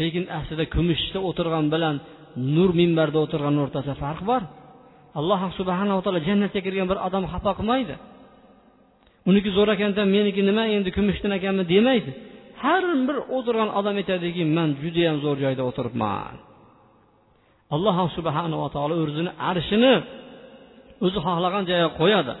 Lekin 0.00 0.24
aslida 0.38 0.64
kumushda 0.74 1.18
o'tirgan 1.28 1.66
bilan 1.74 1.96
nur 2.56 2.70
minbarda 2.80 3.18
o'tirgan 3.24 3.56
o'rtasida 3.64 3.96
farq 4.04 4.22
bor. 4.30 4.42
Alloh 5.18 5.40
subhanava 5.58 6.00
taolo 6.04 6.20
jannatga 6.28 6.60
kirgan 6.66 6.86
bir 6.90 6.98
odam 7.06 7.24
xafa 7.32 7.52
qilmaydi. 7.58 7.94
Uniki 9.28 9.50
zo'r 9.56 9.68
ekanda 9.76 10.02
meniki 10.16 10.42
nima 10.48 10.64
endi 10.76 10.90
kumushdan 10.96 11.32
ekanmi 11.38 11.64
demaydi. 11.74 12.10
Har 12.62 12.84
bir 13.08 13.16
o'tirgan 13.36 13.70
odam 13.78 13.96
aytadiki 14.00 14.42
man 14.56 14.68
judayam 14.82 15.16
zo'r 15.24 15.36
joyda 15.44 15.62
o'tiribman. 15.70 16.34
Alloh 17.74 17.96
subhanava 18.16 18.68
taolo 18.74 18.94
o'zini 19.04 19.30
arshini 19.50 19.94
o'zi 21.04 21.18
xohlagan 21.26 21.64
joyga 21.70 21.88
qo'yadi. 22.00 22.34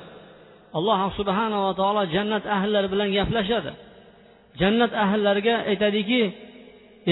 Alloh 0.78 1.00
subhanava 1.18 1.70
taolo 1.80 2.02
jannat 2.14 2.44
ahllari 2.56 2.88
bilan 2.92 3.08
gaplashadi. 3.16 3.70
Jannat 4.60 4.92
ahllariga 5.04 5.54
aytadiki 5.70 6.20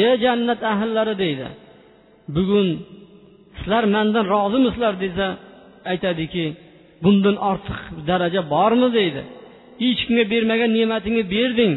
ey 0.03 0.13
jannat 0.25 0.61
ahllari 0.73 1.15
deydi. 1.23 1.47
Bugun 2.37 2.69
sizlar 3.59 3.85
mandan 3.95 4.25
rozimisizlar 4.35 4.95
desa 5.05 5.27
aytadiki 5.93 6.45
bundan 7.05 7.37
ortiq 7.51 7.79
daraja 8.09 8.41
bormi? 8.55 8.89
deydi. 8.99 9.23
Hech 9.83 10.01
kimga 10.07 10.25
bermagan 10.33 10.71
ne'matingni 10.79 11.25
berding. 11.35 11.73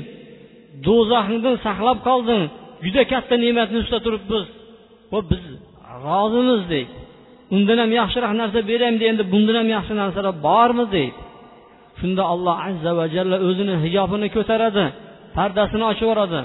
Do'zaxingdan 0.86 1.56
saqlab 1.66 1.98
qolding 2.10 2.44
juda 2.86 3.04
katta 3.12 3.36
ne'matni 3.44 3.78
ushlab 3.84 4.02
turibmiz. 4.06 4.46
Va 5.12 5.20
biz 5.30 5.44
rozimiz 6.06 6.62
deydi. 6.74 6.94
Undan 7.56 7.78
ham 7.84 7.92
yaxshiroq 8.00 8.34
narsa 8.42 8.60
beraymi 8.72 9.04
endi 9.12 9.24
bundan 9.34 9.56
ham 9.60 9.70
yaxshi 9.76 9.94
narsalar 10.02 10.36
bormi 10.48 10.86
deydi. 10.96 11.20
Shunda 12.00 12.24
alloh 12.34 12.56
azza 12.70 12.92
va 13.00 13.06
jalla 13.16 13.38
o'zini 13.48 13.76
hijobini 13.84 14.28
ko'taradi 14.36 14.86
pardasini 15.38 15.86
ochib 15.92 16.06
yuboradi. 16.06 16.42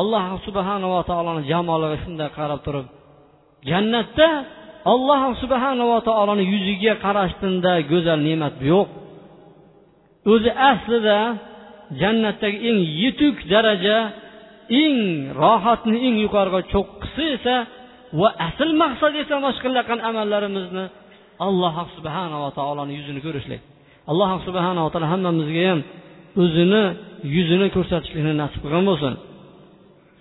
Alloh 0.00 0.24
subhanava 0.46 1.00
taoloni 1.10 1.42
jamoliga 1.50 1.96
shunday 2.04 2.28
qarab 2.38 2.60
turib 2.66 2.86
jannatda 3.70 4.28
alloh 4.92 5.22
subhanava 5.42 5.98
taoloni 6.08 6.44
yuziga 6.52 6.92
qarashdanda 7.04 7.72
go'zal 7.90 8.18
ne'mat 8.28 8.56
yo'q. 8.72 8.88
O'zi 10.32 10.50
aslida 10.70 11.18
jannatdagi 12.00 12.58
eng 12.70 12.78
yetuk 13.02 13.36
daraja 13.52 13.98
eng 14.82 14.96
rohatni 15.40 15.98
eng 16.06 16.16
yuqoriga 16.24 16.60
cho'qqisi 16.72 17.24
esa 17.36 17.56
va 18.20 18.28
asl 18.48 18.70
maqsad 18.82 19.12
esa 19.22 19.32
mana 19.36 19.50
shu 19.54 19.60
qilayotgan 19.64 20.00
amallarimizni 20.08 20.84
alloh 21.46 21.76
subhanava 21.96 22.48
taoloni 22.58 22.92
yuzini 22.98 23.20
ko'rishlik. 23.26 23.60
Alloh 24.10 24.30
subhanava 24.46 24.88
taolo 24.92 25.08
hammamizga 25.14 25.62
ham 25.70 25.80
o'zini 26.42 26.82
yuzini 27.36 27.66
ko'rsatishlikni 27.76 28.32
nasib 28.42 28.60
qilgan 28.64 28.84
bo'lsin. 28.90 29.14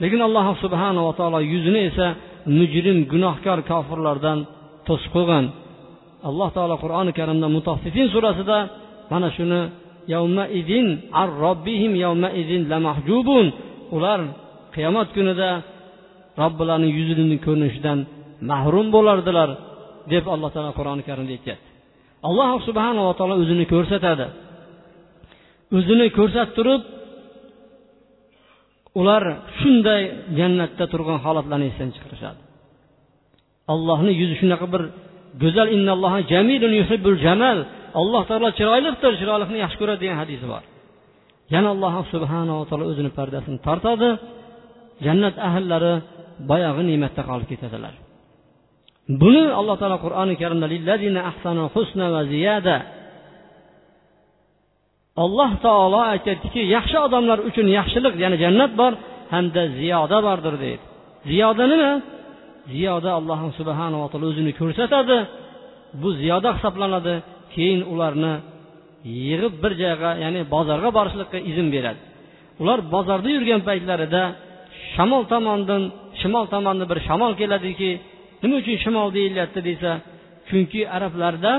Lekin 0.02 0.20
alloh 0.28 0.48
subhanava 0.64 1.12
taolo 1.20 1.40
yuzini 1.54 1.82
esa 1.90 2.08
mujrim 2.60 2.98
gunohkor 3.12 3.60
kofirlardan 3.72 4.40
to'sib 4.88 5.12
qo'ygan. 5.16 5.46
Alloh 6.30 6.50
taolo 6.58 6.76
qur'oni 6.84 7.12
karimda 7.20 7.48
mutaffifin 7.58 8.08
surasida 8.14 8.58
mana 9.12 9.30
shuni 9.38 9.60
idin 10.60 10.88
ar 11.22 11.30
robbihim 11.46 11.94
idin 12.42 12.62
lamahjubun 12.72 13.46
ular 13.96 14.20
qiyomat 14.76 15.08
kunida 15.16 15.50
robbilarining 16.42 16.92
yuzini 17.00 17.38
ko'rinishidan 17.46 18.00
mahrum 18.52 18.88
bo'lardilar 18.96 19.50
deb 20.14 20.26
alloh 20.34 20.50
taolo 20.56 20.72
qur'oni 20.80 21.04
karimda 21.10 21.32
aytyapti. 21.38 21.70
Alloh 22.28 22.50
subhanava 22.68 23.12
taolo 23.20 23.36
o'zini 23.44 23.66
ko'rsatadi. 23.74 24.28
O'zini 25.78 26.08
ko'rsatib 26.18 26.54
turib 26.58 26.82
ular 29.00 29.24
shunday 29.60 30.02
jannatda 30.40 30.86
turgan 30.92 31.20
holatlarni 31.26 31.66
esdan 31.72 31.90
chiqarishadi. 31.96 32.42
Allohni 33.74 34.12
yuzi 34.22 34.36
shunaqa 34.42 34.68
bir 34.74 34.84
go'zal 35.44 35.68
jamilun 36.32 36.74
yuhibbul 36.82 37.18
jamal. 37.26 37.58
Alloh 38.02 38.24
taolo 38.30 38.48
chiroylidir 38.58 39.14
chiroylikni 39.22 39.58
yaxshi 39.64 39.78
ko'radi 39.82 40.00
degan 40.04 40.18
hadisi 40.24 40.46
bor. 40.54 40.64
Yana 41.54 41.70
alloh 41.76 41.94
subhanava 42.14 42.64
taolo 42.70 42.84
o'zini 42.92 43.12
pardasini 43.18 43.58
tortadi. 43.68 44.10
Jannat 45.06 45.36
ahllari 45.48 45.94
boyagi 46.50 46.82
ne'matda 46.90 47.22
qolib 47.30 47.48
ketadilar. 47.52 47.94
Buni 49.22 49.44
alloh 49.60 49.76
taolo 49.82 49.98
qur'oni 50.06 50.34
karimda 50.42 50.68
alloh 55.24 55.52
taolo 55.66 56.00
aytyaptiki 56.14 56.62
yaxshi 56.76 56.98
odamlar 57.08 57.40
uchun 57.50 57.68
yaxshilik 57.78 58.14
ya'ni 58.24 58.38
jannat 58.44 58.72
bor 58.82 58.94
hamda 59.34 59.64
ziyoda 59.78 60.18
bordir 60.28 60.56
deydi. 60.64 60.84
Ziyoda 61.30 61.64
nima? 61.72 61.94
Ziyoda 62.74 63.10
alloh 63.20 63.40
subhanava 63.60 64.08
taolo 64.12 64.26
o'zini 64.32 64.52
ko'rsatadi. 64.60 65.18
Bu 66.02 66.10
ziyoda 66.22 66.50
hisoblanadi. 66.58 67.16
Keyin 67.58 67.82
ularni 67.94 68.34
yig'ib 69.28 69.54
bir 69.64 69.72
joyga 69.82 70.12
ya'ni 70.24 70.42
bozorga 70.54 70.90
borishlikka 70.98 71.40
izn 71.52 71.68
beradi. 71.76 72.02
Ular 72.62 72.80
bozorda 72.94 73.30
yurgan 73.36 73.62
paytlarida 73.70 74.24
shamol 74.96 75.24
tomondan 75.34 75.82
shimol 76.22 76.46
tomondan 76.54 76.88
bir 76.92 77.00
shamol 77.08 77.34
keladiki 77.42 77.90
nima 78.42 78.56
uchun 78.62 78.76
shimol 78.84 79.08
deyilyapti 79.18 79.60
desa 79.70 79.92
chunki 80.50 80.82
arablarda 80.96 81.52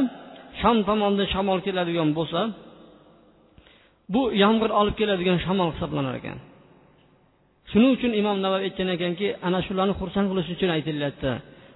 shom 0.61 0.77
tomondan 0.89 1.27
shamol 1.35 1.59
keladigan 1.67 2.11
bo'lsa 2.19 2.41
bu 4.15 4.23
yomg'ir 4.43 4.71
olib 4.81 4.97
keladigan 5.01 5.39
shamol 5.47 5.69
hisoblanar 5.75 6.15
ekan. 6.21 6.39
Shuning 7.71 7.91
uchun 7.97 8.13
imom 8.21 8.39
navoiy 8.45 8.65
aytgan 8.69 8.89
ekanki 8.97 9.27
ana 9.47 9.61
shularni 9.67 9.95
xursand 10.01 10.27
qilish 10.31 10.49
uchun 10.55 10.71
aytilyapti. 10.77 11.31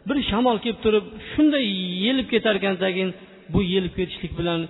Bir 0.08 0.16
shamol 0.30 0.56
kelib 0.64 0.78
turib 0.84 1.06
shunday 1.32 1.64
yelib 2.04 2.26
ketar 2.32 2.54
ekan 2.60 2.74
bu 3.52 3.60
yelib 3.72 3.92
ketishlik 3.98 4.32
bilan 4.40 4.60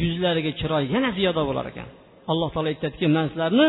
yuzlariga 0.00 0.52
chiroy 0.60 0.84
yana 0.94 1.10
ziyoda 1.18 1.42
bo'lar 1.48 1.66
ekan. 1.72 1.88
Alloh 2.32 2.48
taolo 2.54 2.68
aytyaptiki 2.72 3.06
man 3.16 3.26
sizlarni 3.30 3.68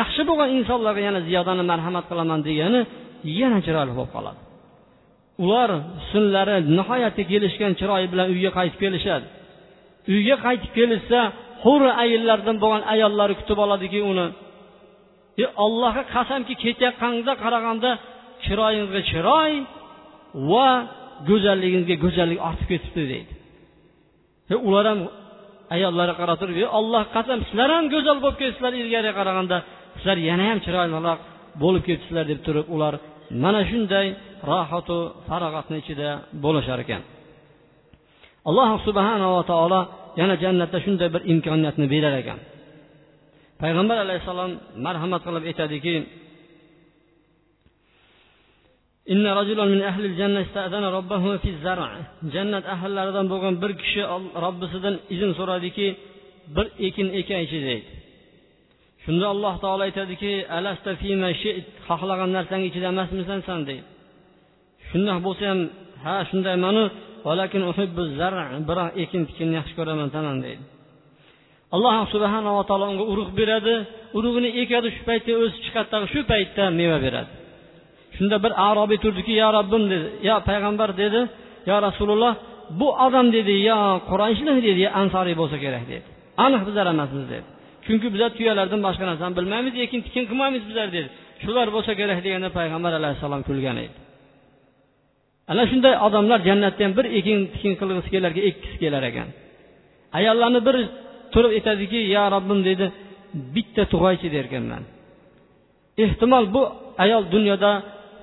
yaxshi 0.00 0.22
bo'lgan 0.28 0.48
insonlarga 0.58 1.02
yana 1.08 1.20
ziyodani 1.28 1.62
marhamat 1.72 2.04
qilaman 2.10 2.40
degani 2.48 2.80
yana 3.40 3.58
chiroyli 3.66 3.92
bo'lib 3.98 4.12
qoladi. 4.16 4.40
Ular 5.44 5.70
husnlari 6.00 6.56
nihoyatga 6.78 7.24
kelishgan 7.32 7.72
chiroyi 7.80 8.06
bilan 8.12 8.26
uyga 8.34 8.50
qaytib 8.58 8.78
kelishadi. 8.84 9.26
Uyga 10.14 10.36
qaytib 10.46 10.72
kelishsa 10.78 11.20
huri 11.64 11.90
ayollardan 12.02 12.56
bo'lgan 12.62 12.82
ayollari 12.94 13.34
kutib 13.40 13.58
oladiki 13.64 14.00
uni. 14.12 14.26
E 15.42 15.44
allohga 15.64 16.02
qasamki 16.14 16.54
ketayotganingizga 16.64 17.34
qaraganda 17.44 17.90
chiroyingizga 18.44 19.02
chiroy 19.10 19.52
va 20.50 20.68
go'zalligingizga 21.28 21.96
go'zallik 22.04 22.40
ortib 22.48 22.68
ketibdi 22.72 23.04
deydi. 23.12 23.32
Ular 24.68 24.84
ham 24.90 25.00
ayollarga 25.76 26.14
qarab 26.20 26.36
turib 26.40 26.56
alloh 26.78 27.02
qasam 27.16 27.38
sizlar 27.48 27.68
ham 27.76 27.84
go'zal 27.94 28.18
bo'lib 28.24 28.38
ketibsizlar 28.40 28.72
ilgariga 28.82 29.12
qaraganda 29.18 29.56
sizlar 29.96 30.18
yana 30.28 30.44
ham 30.50 30.58
chiroyliroq 30.66 31.20
bo'lib 31.62 31.82
ketibsizlar 31.88 32.24
deb 32.32 32.40
turib 32.46 32.66
ular 32.74 32.94
mana 33.42 33.60
shunday 33.70 34.06
rohatu 34.50 34.96
farog'atni 35.28 35.76
ichida 35.82 36.08
bo'lishar 36.44 36.78
ekan. 36.84 37.02
Alloh 38.48 38.70
subhanava 38.86 39.40
taolo 39.50 39.80
yana 40.20 40.34
jannatda 40.42 40.78
shunday 40.84 41.08
bir 41.14 41.22
imkoniyatni 41.32 41.86
berar 41.94 42.14
ekan. 42.22 42.38
Payg'ambar 43.62 43.96
alayhissalom 44.04 44.52
marhamat 44.86 45.22
qilib 45.26 45.44
aytadiki 45.50 45.94
jannat 52.34 52.64
ahllaridan 52.74 53.26
bo'lgan 53.32 53.54
bir 53.62 53.72
kishi 53.80 54.02
robbisidan 54.44 54.94
izn 55.14 55.30
so'radiki 55.38 55.86
bir 56.56 56.66
ekin 56.86 57.08
ekaychi 57.20 57.58
deydi. 57.68 57.90
Shunda 59.04 59.26
alloh 59.34 59.54
taolo 59.62 59.82
aytadiki 59.88 60.32
xohlagan 61.88 62.30
narsang 62.36 62.62
ichida 62.68 62.86
emasmisan 62.94 63.40
san 63.48 63.60
deydi. 63.68 63.86
Shundoq 64.88 65.18
bo'lsa 65.26 65.44
ham 65.50 65.60
ha 66.04 66.14
shundaymanu 66.30 66.84
biroq 68.68 68.90
ekin 69.02 69.22
tikinni 69.28 69.54
yaxshi 69.60 69.74
ko'raman 69.78 70.08
tanan 70.16 70.36
deydi. 70.44 70.62
Alloh 71.74 71.96
subhanava 72.14 72.62
taolo 72.68 72.84
unga 72.92 73.04
urug' 73.12 73.32
beradi 73.40 73.74
urug'ini 74.18 74.50
ekadi 74.62 74.88
shu 74.96 75.02
paytda 75.08 75.32
o'sib 75.44 75.60
chiqadi 75.66 76.06
shu 76.12 76.20
paytda 76.32 76.64
meva 76.80 76.98
beradi. 77.06 77.32
Shunda 78.18 78.36
bir 78.44 78.52
arobiy 78.68 78.98
turdiki 79.04 79.32
yo 79.42 79.48
robbim 79.58 79.84
dedi. 79.92 80.08
Yo 80.28 80.34
payg'ambar 80.48 80.90
dedi. 81.02 81.20
Yo 81.68 81.76
rasululloh 81.86 82.34
bu 82.80 82.88
odam 83.06 83.26
dedi. 83.36 83.54
Yo 83.70 83.76
qurayshmi 84.10 84.52
dedi. 84.68 84.80
Yo 84.86 84.90
ansoriy 85.00 85.36
bo'lsa 85.40 85.56
kerak 85.64 85.84
dedi. 85.92 86.06
Aniq 86.44 86.62
bizlar 86.68 86.86
emasmiz 86.94 87.26
dedi. 87.32 87.46
Chunki 87.86 88.06
bizlar 88.14 88.30
tuyalardan 88.38 88.80
boshqa 88.86 89.04
narsani 89.10 89.34
bilmaymiz 89.38 89.74
lekin 89.80 90.00
tikin 90.06 90.24
qilmaymiz 90.30 90.62
bizlar 90.68 90.88
dedi. 90.96 91.08
Shular 91.42 91.68
bo'lsa 91.76 91.92
kerak 92.00 92.18
deganda 92.24 92.48
payg'ambar 92.58 92.92
alayhissalom 93.00 93.42
kulgan 93.48 93.76
edi. 93.84 93.96
Ana 95.52 95.64
shunday 95.70 95.94
odamlar 96.06 96.38
jannatda 96.48 96.82
ham 96.84 96.92
bir 96.98 97.06
ekin 97.18 97.38
tikin 97.54 97.72
qilg'isi 97.80 98.08
kelar 98.14 98.30
ekkisi 98.50 98.76
kelar 98.82 99.02
ekan. 99.10 99.28
Ayollarni 100.18 100.60
bir 100.68 100.76
turib 101.32 101.52
aytadiki 101.58 101.98
yo 102.14 102.24
robbim 102.34 102.60
deydi 102.68 102.86
bitta 103.54 103.82
tug'aychi 103.92 104.28
derkanman 104.36 104.82
ehtimol 106.04 106.44
bu 106.54 106.62
ayol 107.04 107.24
dunyoda 107.34 107.70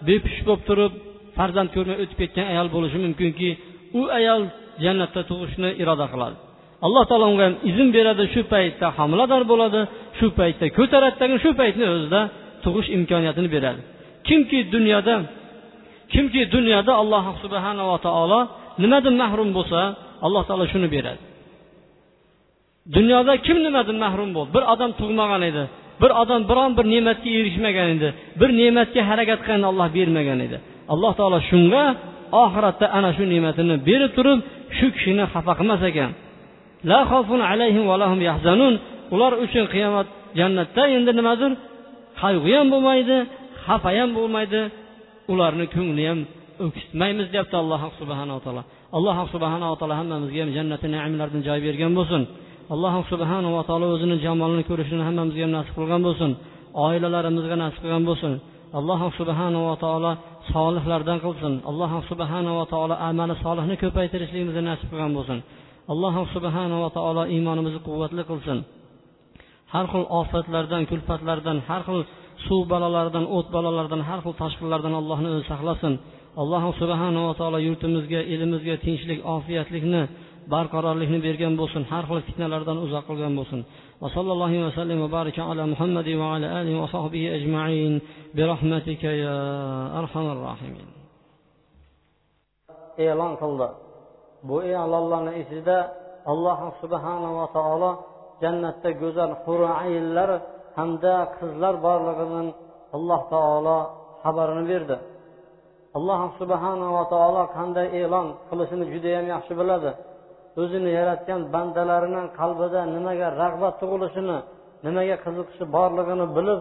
bepush 0.08 0.40
bo'lib 0.48 0.62
turib 0.70 0.94
farzand 1.38 1.70
ko'rmay 1.76 1.98
o'tib 2.04 2.18
ketgan 2.22 2.46
ayol 2.54 2.68
bo'lishi 2.76 2.98
mumkinki 3.06 3.50
u 4.00 4.02
ayol 4.20 4.42
jannatda 4.84 5.22
tug'ishni 5.30 5.70
iroda 5.82 6.06
qiladi. 6.14 6.38
Alloh 6.86 7.04
taolo 7.10 7.26
unga 7.34 7.48
izn 7.72 7.88
beradi 7.98 8.24
shu 8.34 8.42
paytda 8.54 8.88
homilador 8.98 9.44
bo'ladi 9.52 9.82
shu 10.18 10.28
paytda 10.40 10.66
ko'taradi 10.78 11.36
shu 11.44 11.52
paytni 11.60 11.86
o'zida 11.96 12.22
tug'ish 12.64 12.90
imkoniyatini 12.98 13.50
beradi. 13.56 13.82
Kimki 14.28 14.60
dunyoda 14.76 15.16
kimki 16.14 16.42
dunyoda 16.56 16.92
alloh 17.02 17.26
subhanava 17.44 17.98
taolo 18.08 18.40
nimadan 18.84 19.16
mahrum 19.24 19.50
bo'lsa 19.58 19.80
alloh 20.26 20.44
taolo 20.48 20.66
shuni 20.74 20.88
beradi. 20.96 21.22
Dunyoda 22.96 23.34
kim 23.46 23.58
nimadan 23.66 23.98
mahrum 24.06 24.30
bo'ldi? 24.36 24.50
Bir 24.56 24.64
odam 24.74 24.92
tug'magan 25.00 25.42
edi 25.50 25.64
bir 26.02 26.12
odam 26.22 26.42
biron 26.50 26.72
bir 26.78 26.86
ne'matga 26.94 27.30
erishmagan 27.40 27.88
edi 27.96 28.10
bir 28.40 28.50
ne'matga 28.62 29.02
harakat 29.10 29.40
qilganda 29.44 29.68
olloh 29.72 29.88
bermagan 29.98 30.40
edi. 30.46 30.58
Alloh 30.94 31.12
taolo 31.20 31.40
shunga 31.50 31.84
oxiratda 32.44 32.86
ana 32.98 33.10
shu 33.18 33.24
ne'matini 33.34 33.76
berib 33.88 34.12
turib 34.18 34.40
shu 34.78 34.88
kishini 34.96 35.24
xafa 35.34 35.54
qilmas 35.60 35.82
ekan. 35.92 36.12
Ular 39.14 39.34
uchun 39.46 39.66
qiyomat 39.74 40.08
jannatda 40.40 40.84
endi 40.98 41.12
nimadir? 41.20 41.52
Qayg'u 42.22 42.50
ham 42.58 42.68
bo'lmaydi 42.74 43.18
xafa 43.66 43.90
ham 43.98 44.10
bo'lmaydi. 44.18 44.62
Ularni 45.32 45.66
ko'ngli 45.76 46.04
ham 46.10 46.20
o'kitmaymiz 46.66 47.28
deyapti 47.34 47.56
alloh 47.64 47.82
subhanaa 48.00 48.40
taolo. 48.46 48.64
Alloh 48.98 49.18
subhanaa 49.34 49.74
taolo 49.80 49.96
hammamizga 50.02 50.40
ham 50.44 50.52
jannati 50.58 50.88
naimlardan 50.96 51.42
joy 51.48 51.60
bergan 51.68 51.92
bo'lsin. 51.98 52.22
Alloh 52.74 52.96
subhanava 53.12 53.62
taolo 53.70 53.86
o'zini 53.96 54.16
jamolini 54.26 54.64
ko'rishni 54.70 55.04
hammamizga 55.08 55.44
ham 55.46 55.54
nasib 55.58 55.74
qilgan 55.80 56.02
bo'lsin. 56.08 56.32
Oilalarimizga 56.86 57.56
nasib 57.64 57.80
qilgan 57.84 58.04
bo'lsin. 58.10 58.34
Alloh 58.80 59.02
subhanava 59.20 59.74
taolo 59.84 60.12
solihlardan 60.54 61.18
qilsin. 61.26 61.54
Alloh 61.70 61.92
subhanava 62.10 62.64
taolo 62.74 62.96
amali 63.10 63.36
solihni 63.46 63.76
ko'paytirishligimizni 63.84 64.64
nasib 64.70 64.88
qilgan 64.92 65.12
bo'lsin. 65.18 65.38
Alloh 65.94 66.16
subhanava 66.36 66.90
taolo 66.98 67.24
iymonimizni 67.36 67.82
quvvatli 67.88 68.24
qilsin. 68.30 68.58
Har 69.74 69.86
xil 69.92 70.04
ofatlardan 70.20 70.84
kulfatlardan 70.92 71.58
har 71.68 71.82
xil 71.88 72.00
suv 72.46 72.62
balolaridan 72.72 73.26
o't 73.38 73.48
balolaridan 73.56 74.02
har 74.10 74.20
xil 74.24 74.34
toshqinlardan 74.42 74.94
allohni 75.02 75.28
o'zi 75.34 75.44
saqlasin. 75.52 75.94
Alloh 76.42 76.64
subhanava 76.82 77.32
taolo 77.40 77.60
yurtimizga 77.68 78.20
elimizga 78.34 78.76
tinchlik 78.86 79.20
ofiyatlikni 79.36 80.02
barqarorlikni 80.53 81.19
bergan 81.27 81.55
bo'lsin 81.61 81.83
har 81.91 82.05
xil 82.09 82.21
fitnalardan 82.29 82.79
uzoq 82.85 83.05
qilgan 83.11 83.35
bo'lsin 83.41 83.63
وصلى 84.05 84.33
الله 84.37 84.55
وسلم 84.67 84.99
وبارك 85.05 85.37
على 85.39 85.63
محمد 85.73 86.09
وعلى 86.21 86.47
آله 86.61 86.75
وصحبه 86.83 87.23
أجمعين 87.39 87.93
برحمتك 88.37 89.03
يا 89.25 89.39
أرحم 90.01 90.27
الراحمين 90.37 90.89
e'lon 93.09 93.33
qildi 93.43 93.69
bu 94.49 94.57
e'lonlarni 94.73 95.33
ichida 95.43 95.79
alloh 96.33 96.59
subhanava 96.81 97.45
taolo 97.57 97.91
jannatda 98.43 98.91
go'zal 99.03 99.33
ayillar 99.85 100.31
hamda 100.79 101.15
qizlar 101.39 101.75
borligidan 101.87 102.47
alloh 102.97 103.21
taolo 103.35 103.79
xabarini 104.25 104.65
berdi 104.73 104.97
alloh 105.99 106.21
subhanava 106.41 107.03
taolo 107.15 107.43
qanday 107.57 107.87
e'lon 108.01 108.27
qilishini 108.49 108.85
judayam 108.93 109.27
yaxshi 109.35 109.53
biladi 109.61 109.91
O'zini 110.62 110.90
yaratgan 111.00 111.42
bandalarini 111.54 112.24
qalbida 112.40 112.82
nimaga 112.96 113.28
rag'bat 113.42 113.74
tug'ilishini 113.82 114.38
nimaga 114.86 115.16
qiziqishi 115.26 115.66
borligini 115.76 116.26
bilib 116.38 116.60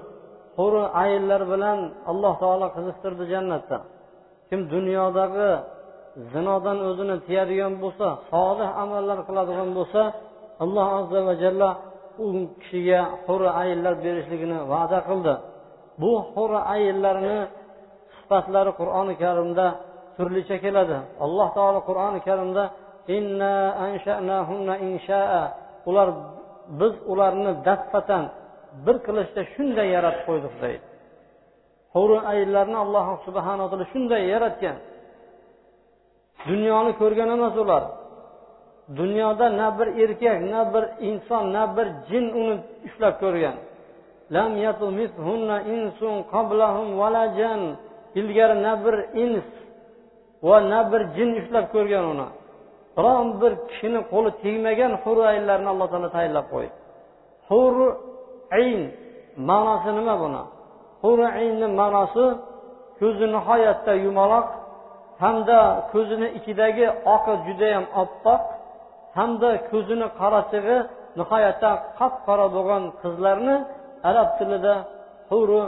huri 0.58 0.82
ayillar 1.02 1.42
bilan 1.52 1.78
alloh 2.10 2.34
taolo 2.42 2.66
qiziqtirdi 2.76 3.24
jannatda. 3.32 3.78
Kim 4.48 4.60
dunyodagi 4.74 5.50
zinodan 6.32 6.78
o'zini 6.88 7.16
tiyadigan 7.26 7.74
bo'lsa 7.82 8.08
solih 8.32 8.70
amallar 8.82 9.18
qiladigan 9.28 9.70
bo'lsa 9.78 10.02
alloh 10.64 10.86
azza 10.98 11.20
va 11.28 11.34
jalla 11.42 11.70
u 12.24 12.26
kishiga 12.60 13.00
huri 13.26 13.48
ayillar 13.62 13.94
berishligini 14.04 14.58
va'da 14.72 14.98
qildi. 15.08 15.34
Bu 16.00 16.12
huri 16.34 16.60
ayillarni 16.74 17.38
sifatlari 18.16 18.72
qur'oni 18.80 19.14
karimda 19.22 19.66
turlicha 20.16 20.56
keladi. 20.64 20.98
Alloh 21.24 21.48
taolo 21.56 21.80
qur'oni 21.88 22.20
karimda 22.28 22.64
ular 25.90 26.08
biz 26.80 26.94
ularni 27.12 27.52
dastfatan 27.66 28.24
bir 28.86 28.96
qilishda 29.06 29.42
shunday 29.54 29.88
yaratib 29.96 30.22
qo'ydik 30.28 30.54
deydi. 30.62 30.84
Huri 31.94 32.18
ayillarni 32.32 32.76
alloh 32.84 33.06
subhanaa 33.26 33.66
taolo 33.70 33.86
shunday 33.92 34.22
yaratgan. 34.34 34.76
Dunyoni 36.48 36.92
ko'rgan 37.00 37.28
emas 37.36 37.56
ular. 37.64 37.84
Dunyoda 39.00 39.46
na 39.60 39.68
bir 39.78 39.88
erkak 40.02 40.38
na 40.52 40.60
bir 40.74 40.84
inson 41.08 41.44
na 41.56 41.64
bir 41.76 41.86
jin 42.08 42.26
uni 42.40 42.56
ushlab 42.86 43.14
ko'rgan. 43.22 43.56
Ilgari 48.20 48.56
na 48.66 48.72
bir 48.84 48.96
ins 49.24 49.48
va 50.48 50.58
na 50.72 50.80
bir 50.92 51.02
jin 51.16 51.30
ushlab 51.40 51.66
ko'rgan 51.74 52.04
uni. 52.12 52.28
Biron 52.96 53.28
bir 53.40 53.52
kishini 53.68 54.00
qo'li 54.12 54.30
tegmagan 54.42 54.92
hur 55.02 55.16
ayillarni 55.30 55.68
alloh 55.72 55.88
taolo 55.92 56.08
tayinlab 56.16 56.46
qo'ydi. 56.54 56.74
Hur 57.50 57.74
ayn 58.58 58.80
ma'nosi 59.50 59.90
nima 59.98 60.14
buni? 60.22 60.42
Hur 61.04 61.18
aynni 61.40 61.66
ma'nosi 61.80 62.24
ko'zi 63.00 63.26
nihoyatda 63.36 63.92
yumaloq 64.06 64.46
hamda 65.22 65.60
ko'zini 65.92 66.28
ichidagi 66.38 66.86
oqi 67.14 67.34
judayam 67.46 67.84
oppoq 68.02 68.42
hamda 69.18 69.50
ko'zini 69.70 70.06
qorachig'i 70.20 70.78
nihoyatda 71.18 71.70
qop 71.98 72.14
qora 72.26 72.46
bo'lgan 72.56 72.82
qizlarni 73.02 73.56
arab 74.10 74.28
tilida 74.38 74.74
huru 75.30 75.60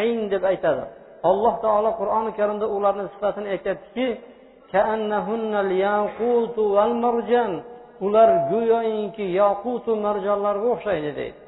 ayn 0.00 0.18
deb 0.32 0.42
aytadi. 0.52 0.84
Alloh 1.30 1.54
taolo 1.64 1.90
qur'oni 2.00 2.30
karimda 2.38 2.66
ularni 2.76 3.04
sifatini 3.14 3.48
aytyaptiki 3.54 4.06
ular 8.06 8.28
go'yoinki 8.50 9.24
yoqutu 9.40 9.90
marjonlarga 10.06 10.66
o'xshaydi 10.74 11.10
deydi. 11.18 11.38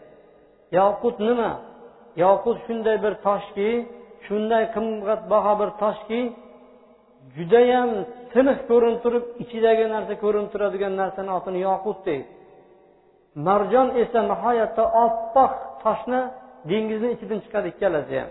Yoqut 0.78 1.16
nima? 1.28 1.50
Yoqut 2.24 2.56
shunday 2.66 2.96
bir 3.04 3.14
toshki 3.26 3.68
shunday 4.26 4.64
qimmatbaho 4.74 5.52
bir 5.60 5.70
toshki 5.82 6.20
judayam 7.36 7.90
tiniq 8.32 8.58
ko'rinib 8.70 9.00
turib 9.04 9.24
ichidagi 9.42 9.84
narsa 9.94 10.14
ko'rinib 10.24 10.50
turadigan 10.54 10.94
narsani 11.02 11.30
otini 11.38 11.58
yoqut 11.68 11.98
deydi. 12.08 12.26
Marjon 13.46 13.88
esa 14.02 14.20
nihoyatda 14.30 14.84
oppoq 15.04 15.52
toshni 15.84 16.20
dengizni 16.70 17.08
ichidan 17.14 17.38
chiqadi 17.44 17.68
ikkalasi 17.72 18.14
ham. 18.20 18.30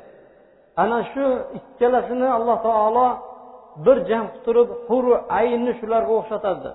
Ana 0.83 0.99
shu 1.11 1.25
ikkalasini 1.59 2.27
alloh 2.37 2.57
taolo 2.67 3.07
bir 3.85 3.97
jam 4.09 4.25
qilib 4.27 4.43
turib 4.45 4.69
huru 4.89 5.13
aynni 5.39 5.71
shularga 5.79 6.13
o'xshatadi 6.19 6.69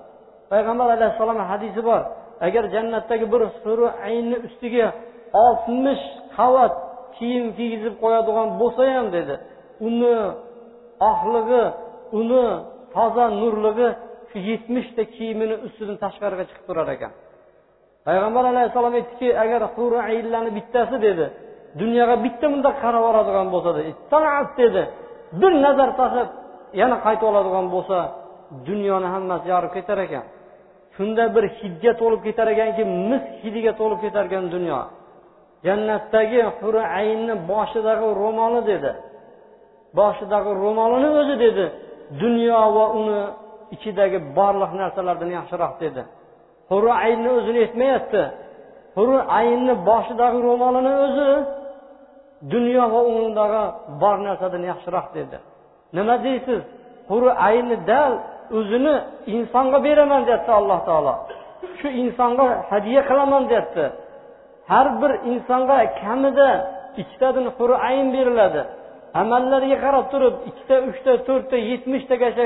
payg'ambar 0.51 0.87
alayhissalom 0.97 1.39
hadisi 1.51 1.81
bor. 1.89 2.01
Agar 2.47 2.63
jannatdagi 2.75 3.25
bir 3.33 3.41
huru 3.63 3.87
aynni 4.07 4.37
ustiga 4.47 4.87
oltmish 5.45 6.03
qavat 6.37 6.73
kiyim 7.17 7.45
kiygizib 7.57 7.95
qo'yadigan 8.03 8.47
bo'lsa 8.61 8.81
ham 8.95 9.07
dedi 9.17 9.35
uni 9.87 10.15
oqligi 11.11 11.63
uni 12.19 12.45
toza 12.95 13.25
nurligi 13.41 13.89
shu 14.29 14.37
yetmishta 14.49 15.03
kiyimini 15.15 15.55
ustidan 15.65 15.97
tashqariga 16.03 16.43
chiqib 16.49 16.65
turar 16.69 16.87
ekan. 16.95 17.11
Payg'ambar 18.07 18.43
alayhissalom 18.53 18.93
aytdiki 18.99 19.27
agar 19.43 19.61
huri 19.75 19.99
ayillarni 20.09 20.51
bittasi 20.57 20.95
dedi 21.07 21.25
dunyoga 21.81 22.15
bitta 22.25 22.45
bundoq 22.53 22.75
qarab 22.83 23.01
yuboradigan 23.03 23.47
bo'lsa 23.53 23.71
dedi 24.61 24.81
bir 25.41 25.53
nazar 25.65 25.89
tashlab 25.99 26.29
yana 26.81 26.97
qaytib 27.05 27.25
oladigan 27.31 27.65
bo'lsa 27.75 27.97
dunyoni 28.69 29.07
hammasi 29.13 29.45
yorib 29.53 29.71
ketar 29.77 29.99
ekan. 30.05 30.25
Shunda 30.95 31.23
bir 31.35 31.45
hidga 31.59 31.91
to'lib 32.01 32.21
ketar 32.27 32.47
ekanki 32.55 32.83
mis 33.09 33.23
hidiga 33.43 33.71
to'lib 33.79 33.99
ketar 34.05 34.23
ekan 34.29 34.45
dunyo. 34.55 34.79
Jannatdagi 35.67 36.41
huri 36.59 36.83
aynni 36.99 37.33
boshidagi 37.51 38.07
ro'moli 38.21 38.61
dedi. 38.71 38.91
Boshidagi 39.99 40.51
ro'molini 40.63 41.09
o'zi 41.19 41.35
dedi 41.45 41.65
dunyo 42.23 42.61
va 42.75 42.85
uni 42.99 43.19
ichidagi 43.75 44.17
barliq 44.37 44.71
narsalardan 44.81 45.29
yaxshiroq 45.37 45.73
dedi. 45.83 46.01
Huri 46.71 46.91
aynni 47.05 47.29
o'zini 47.37 47.59
aytmayapti. 47.65 48.23
Huri 48.97 49.17
aynni 49.39 49.73
boshidagi 49.89 50.39
ro'molini 50.47 50.93
o'zi 51.05 51.29
dunyo 52.53 52.83
va 52.93 53.01
undagi 53.17 53.63
bor 54.01 54.17
narsadan 54.27 54.63
yaxshiroq 54.71 55.07
dedi. 55.17 55.37
Nima 55.95 56.15
deysiz? 56.25 56.61
Huri 57.09 57.31
ayni 57.47 57.77
dal 57.91 58.13
o'zini 58.57 58.95
insonga 59.35 59.79
beraman 59.87 60.21
deyapti 60.27 60.51
alloh 60.59 60.79
taolo. 60.87 61.13
Shu 61.79 61.87
insonga 62.03 62.45
hadya 62.71 63.01
qilaman 63.09 63.43
deyapti 63.51 63.85
har 64.71 64.87
bir 65.01 65.11
insonga 65.31 65.77
kamida 66.01 66.49
ikkitadan 67.01 67.45
huri 67.57 67.75
ayn 67.89 68.07
beriladi. 68.15 68.61
Amallariga 69.21 69.77
qarab 69.85 70.05
turib 70.13 70.35
ikkita 70.49 70.75
uchta 70.89 71.11
to'rtta 71.27 71.57
yetmishtagacha 71.69 72.45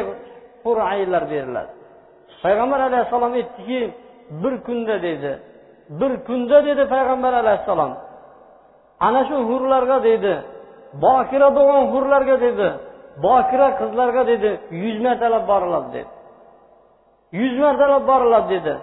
huri 0.63 0.83
aynlar 0.93 1.23
beriladi. 1.33 1.71
Payg'ambar 2.43 2.79
alayhissalom 2.89 3.33
aytdiki 3.39 3.81
bir 4.41 4.53
kunda 4.65 4.95
dedi. 5.07 5.31
Bir 5.99 6.12
kunda 6.27 6.57
dedi 6.67 6.83
payg'ambar 6.93 7.33
alayhissalom. 7.41 7.91
Ana 9.07 9.21
shu 9.27 9.36
hurlarga 9.49 9.97
dedi. 10.10 10.33
Bokira 11.03 11.49
bo'lgan 11.57 11.83
hurlarga 11.93 12.36
dedi. 12.45 12.67
Bokira 13.23 13.67
qizlarga 13.80 14.23
dedi 14.32 14.51
yuz 14.84 14.97
martalab 15.06 15.43
boriladi 15.51 15.89
dedi. 15.95 16.10
Yuz 17.39 17.53
martalab 17.63 18.03
boriladi 18.12 18.49
dedi. 18.56 18.73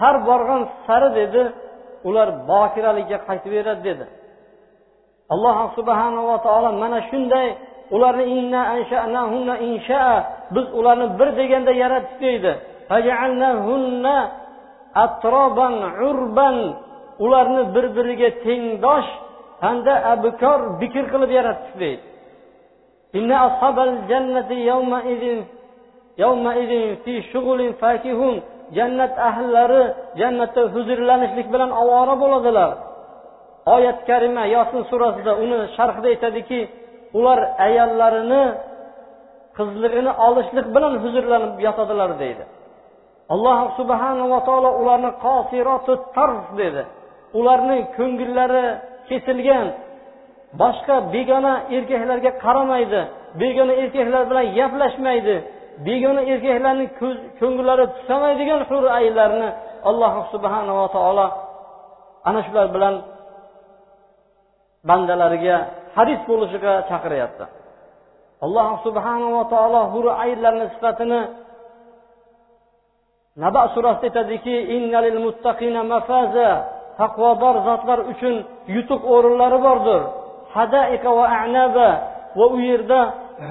Har 0.00 0.16
borgan 0.28 0.62
sari 0.86 1.10
dedi 1.20 1.42
ular 2.08 2.28
bokiralikka 2.50 3.18
qaytib 3.28 3.52
beradi 3.56 3.82
dedi. 3.88 4.06
Alloh 5.32 5.56
subhanava 5.76 6.36
taolo 6.46 6.70
mana 6.82 6.98
shunday 7.10 7.46
ularni 7.94 8.24
biz 10.54 10.66
ularni 10.78 11.06
bir 11.18 11.28
deganda 11.38 11.72
yaratdik 11.82 12.20
deydi. 12.24 12.52
Ularni 17.24 17.62
bir 17.74 17.86
biriga 17.96 18.28
tengdosh 18.44 19.08
hamda 19.64 19.94
abkor 20.12 20.60
bikr 20.80 21.04
qilib 21.12 21.30
yaratdik 21.38 21.74
deydi. 21.82 22.09
إن 23.15 23.31
أصحاب 23.31 23.79
الجنة 23.79 24.49
يومئذ 24.51 25.23
يومئذ 26.17 26.95
في 27.03 27.13
شغل 27.21 27.73
فاكهون 27.73 28.41
jannat 28.73 29.13
ahllari 29.29 29.83
jannatda 30.19 30.61
huzurlanishlik 30.73 31.47
bilan 31.53 31.71
ovora 31.81 32.15
bo'ladilar 32.23 32.71
oyat 33.75 33.99
karima 34.09 34.43
yosin 34.55 34.81
surasida 34.89 35.31
uni 35.43 35.57
sharhida 35.77 36.07
aytadiki 36.13 36.59
ular 37.17 37.39
ayollarini 37.67 38.43
qizlig'ini 39.57 40.11
olishlik 40.27 40.67
bilan 40.75 40.93
huzurlanib 41.03 41.55
yotadilar 41.67 42.11
deydi 42.21 42.43
alloh 43.33 43.59
subhanava 43.77 44.39
taolo 44.47 44.69
ularni 44.81 45.11
qosiroti 45.25 45.93
tarf 46.15 46.45
dedi 46.61 46.83
ularni 47.39 47.77
ko'ngillari 47.97 48.65
kesilgan 49.09 49.67
boshqa 50.60 50.96
begona 51.14 51.54
erkaklarga 51.76 52.30
qaramaydi. 52.44 53.00
Begona 53.40 53.72
erkaklar 53.82 54.22
bilan 54.30 54.46
gaplashmaydi. 54.58 55.36
Begona 55.86 56.22
erkaklarni 56.32 56.86
ko'ngillari 57.40 57.84
tusamaydigan 57.96 58.60
hur 58.70 58.84
ayinlarni 58.98 59.48
alloh 59.88 60.14
subhanava 60.32 60.86
taolo 60.96 61.26
ana 62.28 62.40
shular 62.46 62.66
bilan 62.74 62.94
bandalariga 64.88 65.56
haris 65.96 66.20
bo'lishiga 66.30 66.72
chaqiryapti. 66.90 67.44
Alloh 68.44 68.68
subhanava 68.86 69.42
taolo 69.52 69.82
hur 69.92 70.06
ayollarni 70.24 70.66
sifatini 70.74 71.20
naba 73.42 73.62
surasida 73.74 74.06
aytadiki 74.08 74.54
taqvodor 77.00 77.56
zotlar 77.68 77.98
uchun 78.12 78.34
yutuq 78.74 79.02
o'rinlari 79.14 79.58
bordir. 79.66 80.02
Hadaika 80.54 81.10
va 81.18 81.26
anaba 81.44 81.88
va 82.38 82.46
u 82.56 82.58
yerda 82.68 83.00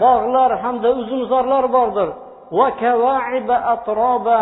bog'lar 0.04 0.52
hamda 0.64 0.90
uzumzorlar 1.02 1.66
bordir. 1.78 2.10
Va 2.58 2.68
kavaiba 2.84 3.58
atroba 3.74 4.40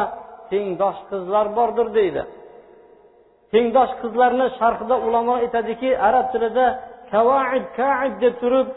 tengdosh 0.51 0.99
qizlar 1.09 1.45
bordir 1.57 1.87
deydi. 1.97 2.21
Tengdosh 3.53 3.93
qizlarni 4.01 4.47
sharhida 4.59 4.95
ulamo 5.07 5.33
aytadiki 5.43 5.89
arab 6.07 6.25
tilida 6.33 6.65
kavaib 7.13 7.65
kaib 7.79 8.13
deb 8.23 8.33
turib 8.41 8.67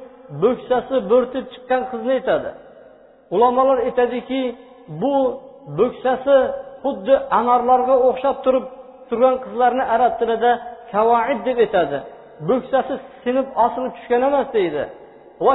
bo'ksasi 0.42 0.96
bo'rtib 1.10 1.44
chiqqan 1.52 1.82
qizni 1.90 2.12
aytadi. 2.18 2.50
Ulamolar 3.34 3.78
aytadiki 3.88 4.42
bu 5.02 5.16
bo'ksasi 5.78 6.36
xuddi 6.82 7.14
anorlarga 7.38 7.96
o'xshab 8.08 8.36
turib 8.44 8.64
turgan 9.08 9.36
qizlarni 9.44 9.84
arab 9.94 10.12
tilida 10.20 10.52
kavaib 10.92 11.38
deb 11.48 11.56
aytadi. 11.64 11.98
Bo'ksasi 12.48 12.94
sinib 13.22 13.46
osilib 13.64 13.92
tushgan 13.96 14.22
emas 14.29 14.48
deydi. 14.57 14.83
Va 15.46 15.55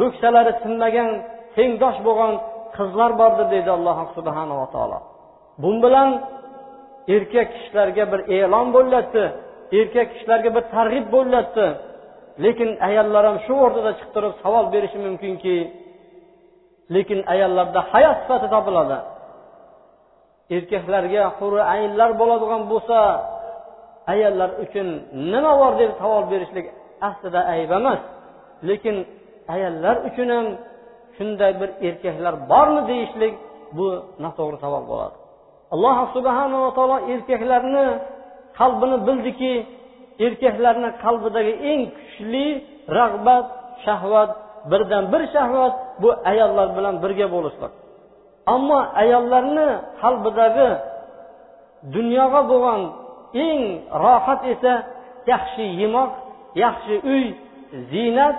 bo'ksalari 0.00 0.52
sinmagan 0.62 1.08
tengdosh 1.56 1.98
bo'lgan 2.06 2.32
qizlar 2.76 3.10
bordir 3.20 3.46
deydi 3.54 3.70
alloh 3.78 3.98
subhanava 4.16 4.66
taolo. 4.74 4.98
Bu 5.62 5.70
bilan 5.84 6.08
erkak 7.14 7.48
kishilarga 7.54 8.04
bir 8.12 8.20
e'lon 8.36 8.66
bo'lyapti 8.76 9.24
erkak 9.78 10.08
kishilarga 10.12 10.50
bir 10.56 10.64
targ'ib 10.74 11.06
bo'lyapti. 11.16 11.66
Lekin 12.44 12.70
ayollar 12.88 13.24
ham 13.28 13.38
shu 13.46 13.54
o'rtada 13.64 13.90
chiqib 13.98 14.10
turib 14.14 14.34
savol 14.42 14.66
berishi 14.74 14.98
mumkinki 15.06 15.56
lekin 16.94 17.20
ayollarda 17.34 17.80
hayot 17.92 18.16
sifati 18.22 18.46
topiladi. 18.54 18.98
Erkaklarga 20.56 21.24
huri 21.38 21.62
aynlar 21.74 22.10
bo'ladigan 22.20 22.62
bo'lsa 22.72 22.98
ayollar 24.12 24.50
uchun 24.64 24.86
nima 25.32 25.52
bor 25.60 25.72
deb 25.80 25.90
savol 26.00 26.24
berishlik 26.32 26.66
aslida 27.08 27.40
ayb 27.54 27.70
emas. 27.78 28.00
Lekin 28.68 28.96
ayollar 29.54 29.96
uchun 30.08 30.28
ham 30.34 30.46
shunday 31.16 31.52
bir 31.60 31.70
erkaklar 31.88 32.34
bormi 32.50 32.82
deyishlik 32.90 33.34
bu 33.76 33.86
noto'g'ri 34.24 34.58
savol 34.64 34.84
bo'ladi. 34.90 35.16
Alloh 35.74 35.96
subhanava 36.16 36.68
taolo 36.76 36.96
erkaklarni 37.12 37.86
qalbini 38.58 38.96
bildiki 39.06 39.52
erkaklarni 40.26 40.88
qalbidagi 41.04 41.54
eng 41.70 41.82
kuchli 41.98 42.46
rag'bat 42.98 43.46
shahvat 43.84 44.30
birdan 44.70 45.04
bir 45.12 45.22
shahvat 45.34 45.74
bu 46.02 46.08
ayollar 46.30 46.68
bilan 46.76 46.94
birga 47.04 47.26
bo'lishdir. 47.34 47.70
Ammo 48.54 48.80
ayollarni 49.02 49.68
qalbidagi 50.02 50.68
dunyoga 51.94 52.40
bo'lgan 52.50 52.80
eng 53.46 53.60
rohat 54.04 54.40
esa 54.52 54.72
yaxshi 55.32 55.64
yemoq 55.80 56.10
yaxshi 56.64 56.94
uy 57.12 57.24
ziynat 57.90 58.36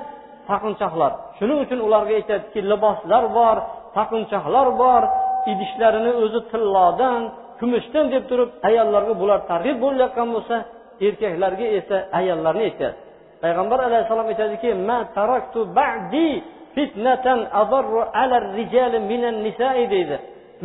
taqinchoqlar. 0.49 1.11
Shuning 1.37 1.59
uchun 1.65 1.79
ularga 1.87 2.13
aytadiki 2.19 2.59
liboslar 2.71 3.23
bor 3.37 3.57
taqinchoqlar 3.97 4.67
bor 4.81 5.01
idishlarini 5.51 6.11
o'zi 6.23 6.39
tillodan 6.51 7.21
kumushdan 7.59 8.05
deb 8.13 8.23
turib 8.29 8.49
ayollarga 8.69 9.13
bular 9.21 9.39
targ'ib 9.51 9.77
bo'layotgan 9.83 10.27
bo'lsa 10.35 10.55
erkaklarga 11.07 11.65
esa 11.79 11.97
ayollarni 12.19 12.63
aytyapti 12.69 13.01
payg'ambar 13.43 13.79
alayhissalom 13.87 14.27
aytadiki 14.31 14.69
deydi. 19.93 20.15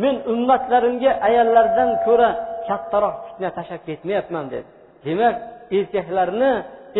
Men 0.01 0.15
ummatlarimga 0.33 1.11
ayollardan 1.27 1.89
ko'ra 2.05 2.29
kattaroq 2.67 3.15
fitna 3.25 3.49
tashlab 3.57 3.81
ketmayapman 3.87 4.45
dedi 4.53 4.67
demak 5.05 5.35
erkaklarni 5.77 6.51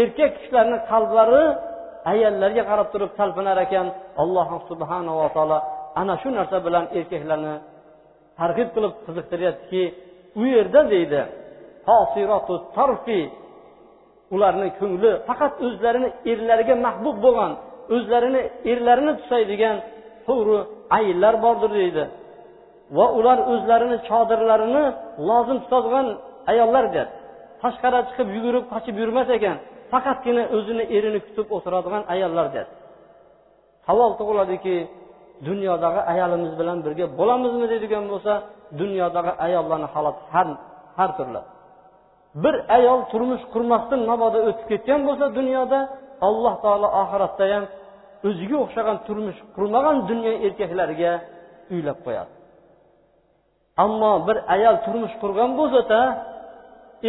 erkak 0.01 0.31
kishilarni 0.37 0.77
qalblari 0.91 1.43
ayollarga 2.11 2.63
qarab 2.69 2.87
turib 2.93 3.11
talpinar 3.19 3.57
ekan 3.65 3.87
alloh 4.23 4.49
subhanava 4.69 5.27
taolo 5.35 5.57
ana 6.01 6.15
shu 6.21 6.29
narsa 6.37 6.57
bilan 6.65 6.85
erkaklarni 6.99 7.55
targ'ib 8.39 8.69
qilib 8.75 8.93
qiziqtiryaptiki 9.05 9.83
u 10.41 10.43
yerda 10.55 10.81
deydi 10.93 11.21
ularni 14.35 14.67
ko'ngli 14.79 15.11
faqat 15.27 15.53
o'zlarini 15.65 16.09
erlariga 16.31 16.75
mahbub 16.85 17.17
bo'lgan 17.25 17.51
o'zlarini 17.95 18.41
erlarini 18.71 19.13
tusaydigan 19.19 19.77
huri 20.27 20.59
ayillar 20.97 21.35
bordir 21.45 21.71
deydi. 21.79 22.03
Va 22.97 23.05
ular 23.19 23.37
o'zlarini 23.53 23.97
chodirlarini 24.09 24.83
lozim 25.29 25.57
tutadigan 25.63 26.07
ayollardir 26.51 27.07
tashqari 27.63 27.99
chiqib 28.09 28.27
yugurib 28.35 28.65
qochib 28.73 28.95
yurmas 29.01 29.29
ekan 29.37 29.57
faqatgina 29.91 30.43
o'zini 30.57 30.83
erini 30.97 31.19
kutib 31.25 31.47
o'tiradigan 31.55 32.03
ayollardir 32.13 32.65
savol 33.87 34.11
tug'iladiki 34.19 34.75
dunyodagi 35.47 36.01
ayolimiz 36.13 36.51
bilan 36.59 36.77
birga 36.85 37.05
bo'lamizmi 37.19 37.65
deydigan 37.71 38.05
bo'lsa 38.11 38.33
dunyodagi 38.81 39.31
ayollarni 39.45 39.87
holati 39.93 40.21
har 40.33 40.47
har 40.97 41.09
turli. 41.17 41.41
Bir 42.43 42.55
ayol 42.77 42.99
turmush 43.11 43.43
qurmasdan 43.53 44.01
mabodo 44.11 44.39
o'tib 44.49 44.65
ketgan 44.71 45.01
bo'lsa 45.07 45.25
dunyoda 45.39 45.79
alloh 46.27 46.55
taolo 46.63 46.87
oxiratda 47.01 47.45
ham 47.53 47.63
o'ziga 48.27 48.57
o'xshagan 48.63 48.97
turmush 49.07 49.39
qurmagan 49.55 49.95
dunyo 50.09 50.31
erkaklariga 50.47 51.11
uylab 51.73 51.99
qo'yadi. 52.05 52.31
Ammo 53.83 54.27
bir 54.27 54.37
ayol 54.55 54.75
turmush 54.85 55.15
qurgan 55.21 55.51
bo'lsada 55.59 55.99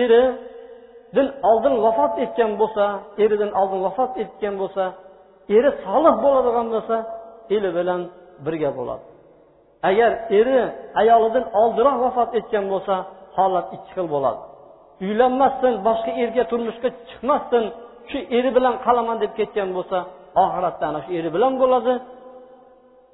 eridan 0.02 1.28
oldin 1.50 1.74
vafot 1.84 2.12
etgan 2.24 2.52
bo'lsa 2.60 2.84
eridan 3.22 3.50
oldin 3.60 3.80
vafot 3.86 4.12
etgan 4.22 4.54
bo'lsa 4.62 4.84
eri 5.56 5.70
solih 5.84 6.14
bo'ladigan 6.24 6.66
bo'lsa 6.74 6.96
eli 7.54 7.70
bilan 7.78 8.00
birga 8.44 8.70
bo'ladi. 8.78 9.04
Agar 9.88 10.10
eri 10.38 10.60
ayolidan 11.00 11.44
oldinroq 11.60 11.96
vafot 12.06 12.30
etgan 12.38 12.64
bo'lsa 12.72 12.94
holat 13.36 13.66
ikki 13.76 13.90
xil 13.96 14.06
bo'ladi. 14.14 14.40
Uylanmasdan 15.06 15.74
boshqa 15.88 16.10
erga 16.22 16.44
turmushga 16.50 16.88
chiqmasdan 17.08 17.64
shu 18.10 18.18
eri 18.36 18.50
bilan 18.56 18.74
qolaman 18.86 19.16
deb 19.24 19.32
ketgan 19.38 19.68
bo'lsa 19.76 19.98
oxiratda 20.44 20.84
ana 20.90 21.00
shu 21.04 21.10
eri 21.18 21.30
bilan 21.36 21.52
bo'ladi 21.62 21.92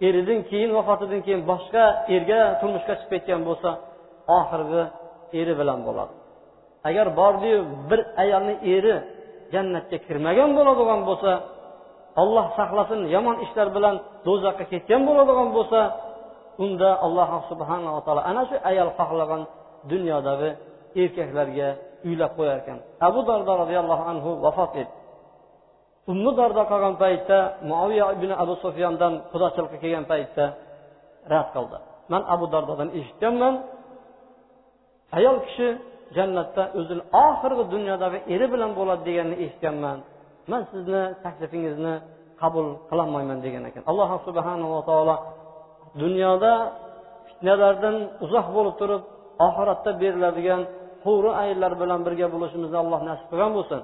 eridan 0.06 0.40
keyin 0.50 0.70
vafotidan 0.76 1.20
keyin 1.26 1.42
boshqa 1.50 1.84
erga 2.16 2.40
turmushga 2.60 2.94
chiqib 3.00 3.10
ketgan 3.14 3.40
bo'lsa 3.48 3.70
oxirgi 4.38 4.82
eri 5.40 5.54
bilan 5.60 5.80
bo'ladi. 5.86 6.14
Agar 6.88 7.06
bordiyu 7.20 7.58
bir 7.90 8.00
ayolni 8.22 8.54
eri 8.74 8.94
jannatga 9.54 9.98
kirmagan 10.06 10.50
bo'ladigan 10.58 11.00
bo'lsa 11.08 11.32
olloh 12.22 12.46
saqlasin 12.58 13.00
yomon 13.14 13.36
ishlar 13.44 13.68
bilan 13.76 13.94
do'zaxga 14.26 14.64
ketgan 14.72 15.02
bo'ladigan 15.08 15.48
bo'lsa 15.56 15.80
unda 16.64 16.90
alloh 17.06 17.30
subhanava 17.50 18.00
taolo 18.06 18.22
ana 18.30 18.42
shu 18.48 18.56
ayol 18.70 18.90
xohlagan 18.98 19.42
dunyodagi 19.90 20.50
erkaklarga 21.02 21.68
uylab 22.08 22.32
qo'yar 22.38 22.56
ekan 22.62 22.78
abu 23.08 23.20
dardo 23.28 23.52
roziyallohu 23.62 24.04
anhu 24.12 24.30
vafot 24.44 24.72
etdi. 24.82 24.97
Ummu 26.12 26.30
dardo 26.38 26.62
qolgan 26.70 26.94
paytda 27.02 27.38
muaviya 27.70 28.06
ibn 28.16 28.30
abu 28.42 28.54
sufyondan 28.64 29.12
qudochilikqa 29.32 29.76
kelgan 29.82 30.04
paytda 30.12 30.44
rad 31.32 31.48
qildi. 31.54 31.78
Man 32.12 32.22
abu 32.34 32.44
dardodan 32.54 32.88
eshitganman. 32.98 33.54
Ayol 35.18 35.36
kishi 35.46 35.68
jannatda 36.16 36.62
o'zini 36.78 37.02
oxirgi 37.26 37.64
dunyodagi 37.74 38.18
eri 38.34 38.46
bilan 38.52 38.70
bo'ladi 38.78 39.02
deganini 39.08 39.36
eshitganman. 39.44 39.98
Man 40.50 40.62
sizni 40.70 41.02
taklifingizni 41.24 41.94
qabul 42.40 42.66
qilolmayman 42.90 43.38
degan 43.46 43.62
ekan. 43.68 43.82
Alloh 43.90 44.10
subhanava 44.26 44.80
taolo 44.88 45.16
dunyoda 46.02 46.52
fitnalardan 47.28 47.96
uzoq 48.24 48.46
bo'lib 48.56 48.74
turib 48.80 49.02
oxiratda 49.46 49.90
beriladigan 50.02 50.60
huri 51.04 51.30
ayollar 51.42 51.72
bilan 51.82 52.00
birga 52.06 52.26
bo'lishimizni 52.34 52.78
alloh 52.84 53.00
nasib 53.08 53.26
qilgan 53.30 53.52
bo'lsin. 53.58 53.80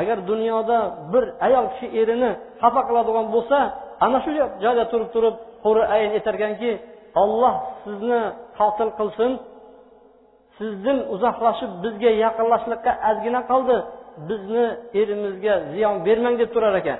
Agar 0.00 0.18
dunyoda 0.30 0.78
bir 1.12 1.24
ayol 1.46 1.66
kishi 1.72 1.86
erini 2.00 2.30
xafa 2.62 2.80
qiladigan 2.88 3.26
bo'lsa 3.34 3.58
ana 4.04 4.18
shu 4.24 4.30
joyda 4.64 4.84
turib 4.92 5.08
turib 5.14 5.34
huri 5.64 5.82
ayin 5.94 6.10
aytarkanki 6.16 6.70
olloh 7.22 7.54
sizni 7.84 8.20
qotil 8.58 8.90
qilsin. 8.98 9.32
Sizdan 10.58 10.98
uzoqlashib 11.14 11.72
bizga 11.84 12.10
yaqinlashlikqa 12.24 12.92
ozgina 13.10 13.40
qoldi. 13.50 13.76
Bizni 14.28 14.66
erimizga 15.00 15.54
ziyon 15.72 15.94
bermang 16.06 16.36
deb 16.40 16.50
turar 16.54 16.74
ekan. 16.80 16.98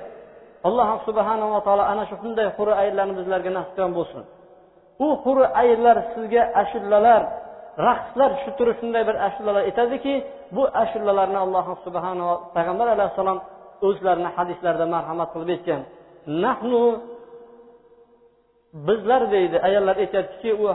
Alloh 0.67 0.89
subhanava 1.07 1.59
taolo 1.65 1.83
ana 1.93 2.03
shu 2.09 2.15
shunday 2.21 2.47
huri 2.57 2.73
ayinlarni 2.81 3.13
bizlarga 3.19 3.51
nasib 3.57 3.73
qilgan 3.75 3.93
bo'lsin. 3.99 4.21
U 5.05 5.07
huri 5.23 5.45
ayillar 5.61 5.97
sizga 6.13 6.43
ashullalar 6.61 7.21
raqslar 7.87 8.29
tushib 8.35 8.55
turib 8.59 8.75
shunday 8.81 9.03
bir 9.09 9.15
ashulalar 9.27 9.63
aytadiki 9.69 10.13
bu 10.55 10.63
ashulalarni 10.83 11.39
alloh 11.45 11.65
subhanava 11.85 12.35
payg'ambar 12.55 12.87
alayhissalom 12.95 13.39
o'zlarini 13.87 14.29
hadislarida 14.37 14.85
marhamat 14.95 15.29
qilib 15.33 15.49
aytgan. 15.55 15.81
Nahnu 16.43 16.81
bizlar 18.87 19.21
deydi 19.35 19.57
ayollar 19.67 19.95
aytyaptiki 20.03 20.51
u 20.63 20.65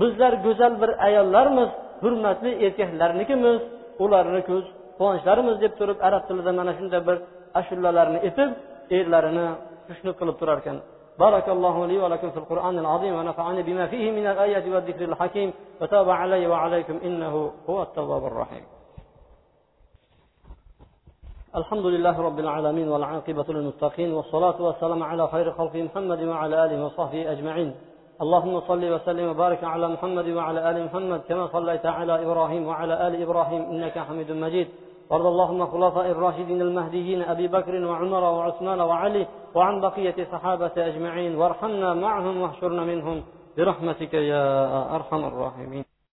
bizlar 0.00 0.32
go'zal 0.46 0.74
bir 0.82 0.90
ayollarmiz 1.06 1.70
hurmatli 2.02 2.50
erkaklarnikimiz 2.66 3.60
ularni 4.04 4.40
ko'z 4.50 4.64
quvonchlarimiz 4.98 5.56
deb 5.64 5.72
turib 5.80 5.98
arab 6.08 6.22
tilida 6.28 6.52
mana 6.60 6.72
shunday 6.78 7.00
bir 7.08 7.16
ashulalarni 7.60 8.18
aytib 8.26 8.50
erlarini 8.98 9.46
xushnud 9.88 10.14
qilib 10.20 10.36
turar 10.40 10.58
ekan 10.62 10.76
بارك 11.18 11.48
الله 11.48 11.86
لي 11.86 11.98
ولكم 11.98 12.30
في 12.30 12.36
القرآن 12.36 12.78
العظيم 12.78 13.14
ونفعني 13.14 13.62
بما 13.62 13.86
فيه 13.86 14.10
من 14.10 14.26
الآيات 14.26 14.66
والذكر 14.66 15.04
الحكيم 15.04 15.52
وتاب 15.80 16.10
علي 16.10 16.46
وعليكم 16.46 16.96
إنه 17.04 17.52
هو 17.68 17.82
التواب 17.82 18.24
الرحيم. 18.26 18.62
الحمد 21.56 21.86
لله 21.86 22.20
رب 22.22 22.38
العالمين 22.38 22.88
والعاقبة 22.88 23.44
للمتقين 23.48 24.12
والصلاة 24.12 24.62
والسلام 24.62 25.02
على 25.02 25.28
خير 25.28 25.52
خلق 25.52 25.76
محمد 25.76 26.22
وعلى 26.22 26.64
آله 26.64 26.84
وصحبه 26.84 27.32
أجمعين. 27.32 27.74
اللهم 28.22 28.60
صل 28.60 28.92
وسلم 28.92 29.28
وبارك 29.30 29.64
على 29.64 29.88
محمد 29.88 30.28
وعلى 30.28 30.70
آل 30.70 30.84
محمد 30.84 31.20
كما 31.28 31.46
صليت 31.46 31.86
على 31.86 32.22
إبراهيم 32.22 32.66
وعلى 32.66 33.06
آل 33.06 33.22
إبراهيم 33.22 33.62
إنك 33.62 33.98
حميد 33.98 34.32
مجيد. 34.32 34.68
وارض 35.10 35.26
اللهم 35.26 35.66
خلفاء 35.66 36.10
الراشدين 36.10 36.60
المهديين 36.60 37.22
أبي 37.22 37.48
بكر 37.48 37.84
وعمر 37.84 38.22
وعثمان 38.22 38.80
وعلي 38.80 39.26
وعن 39.54 39.80
بقية 39.80 40.24
صحابة 40.32 40.72
أجمعين 40.76 41.36
وارحمنا 41.36 41.94
معهم 41.94 42.40
واحشرنا 42.40 42.84
منهم 42.84 43.22
برحمتك 43.56 44.14
يا 44.14 44.44
أرحم 44.96 45.24
الراحمين. 45.24 45.84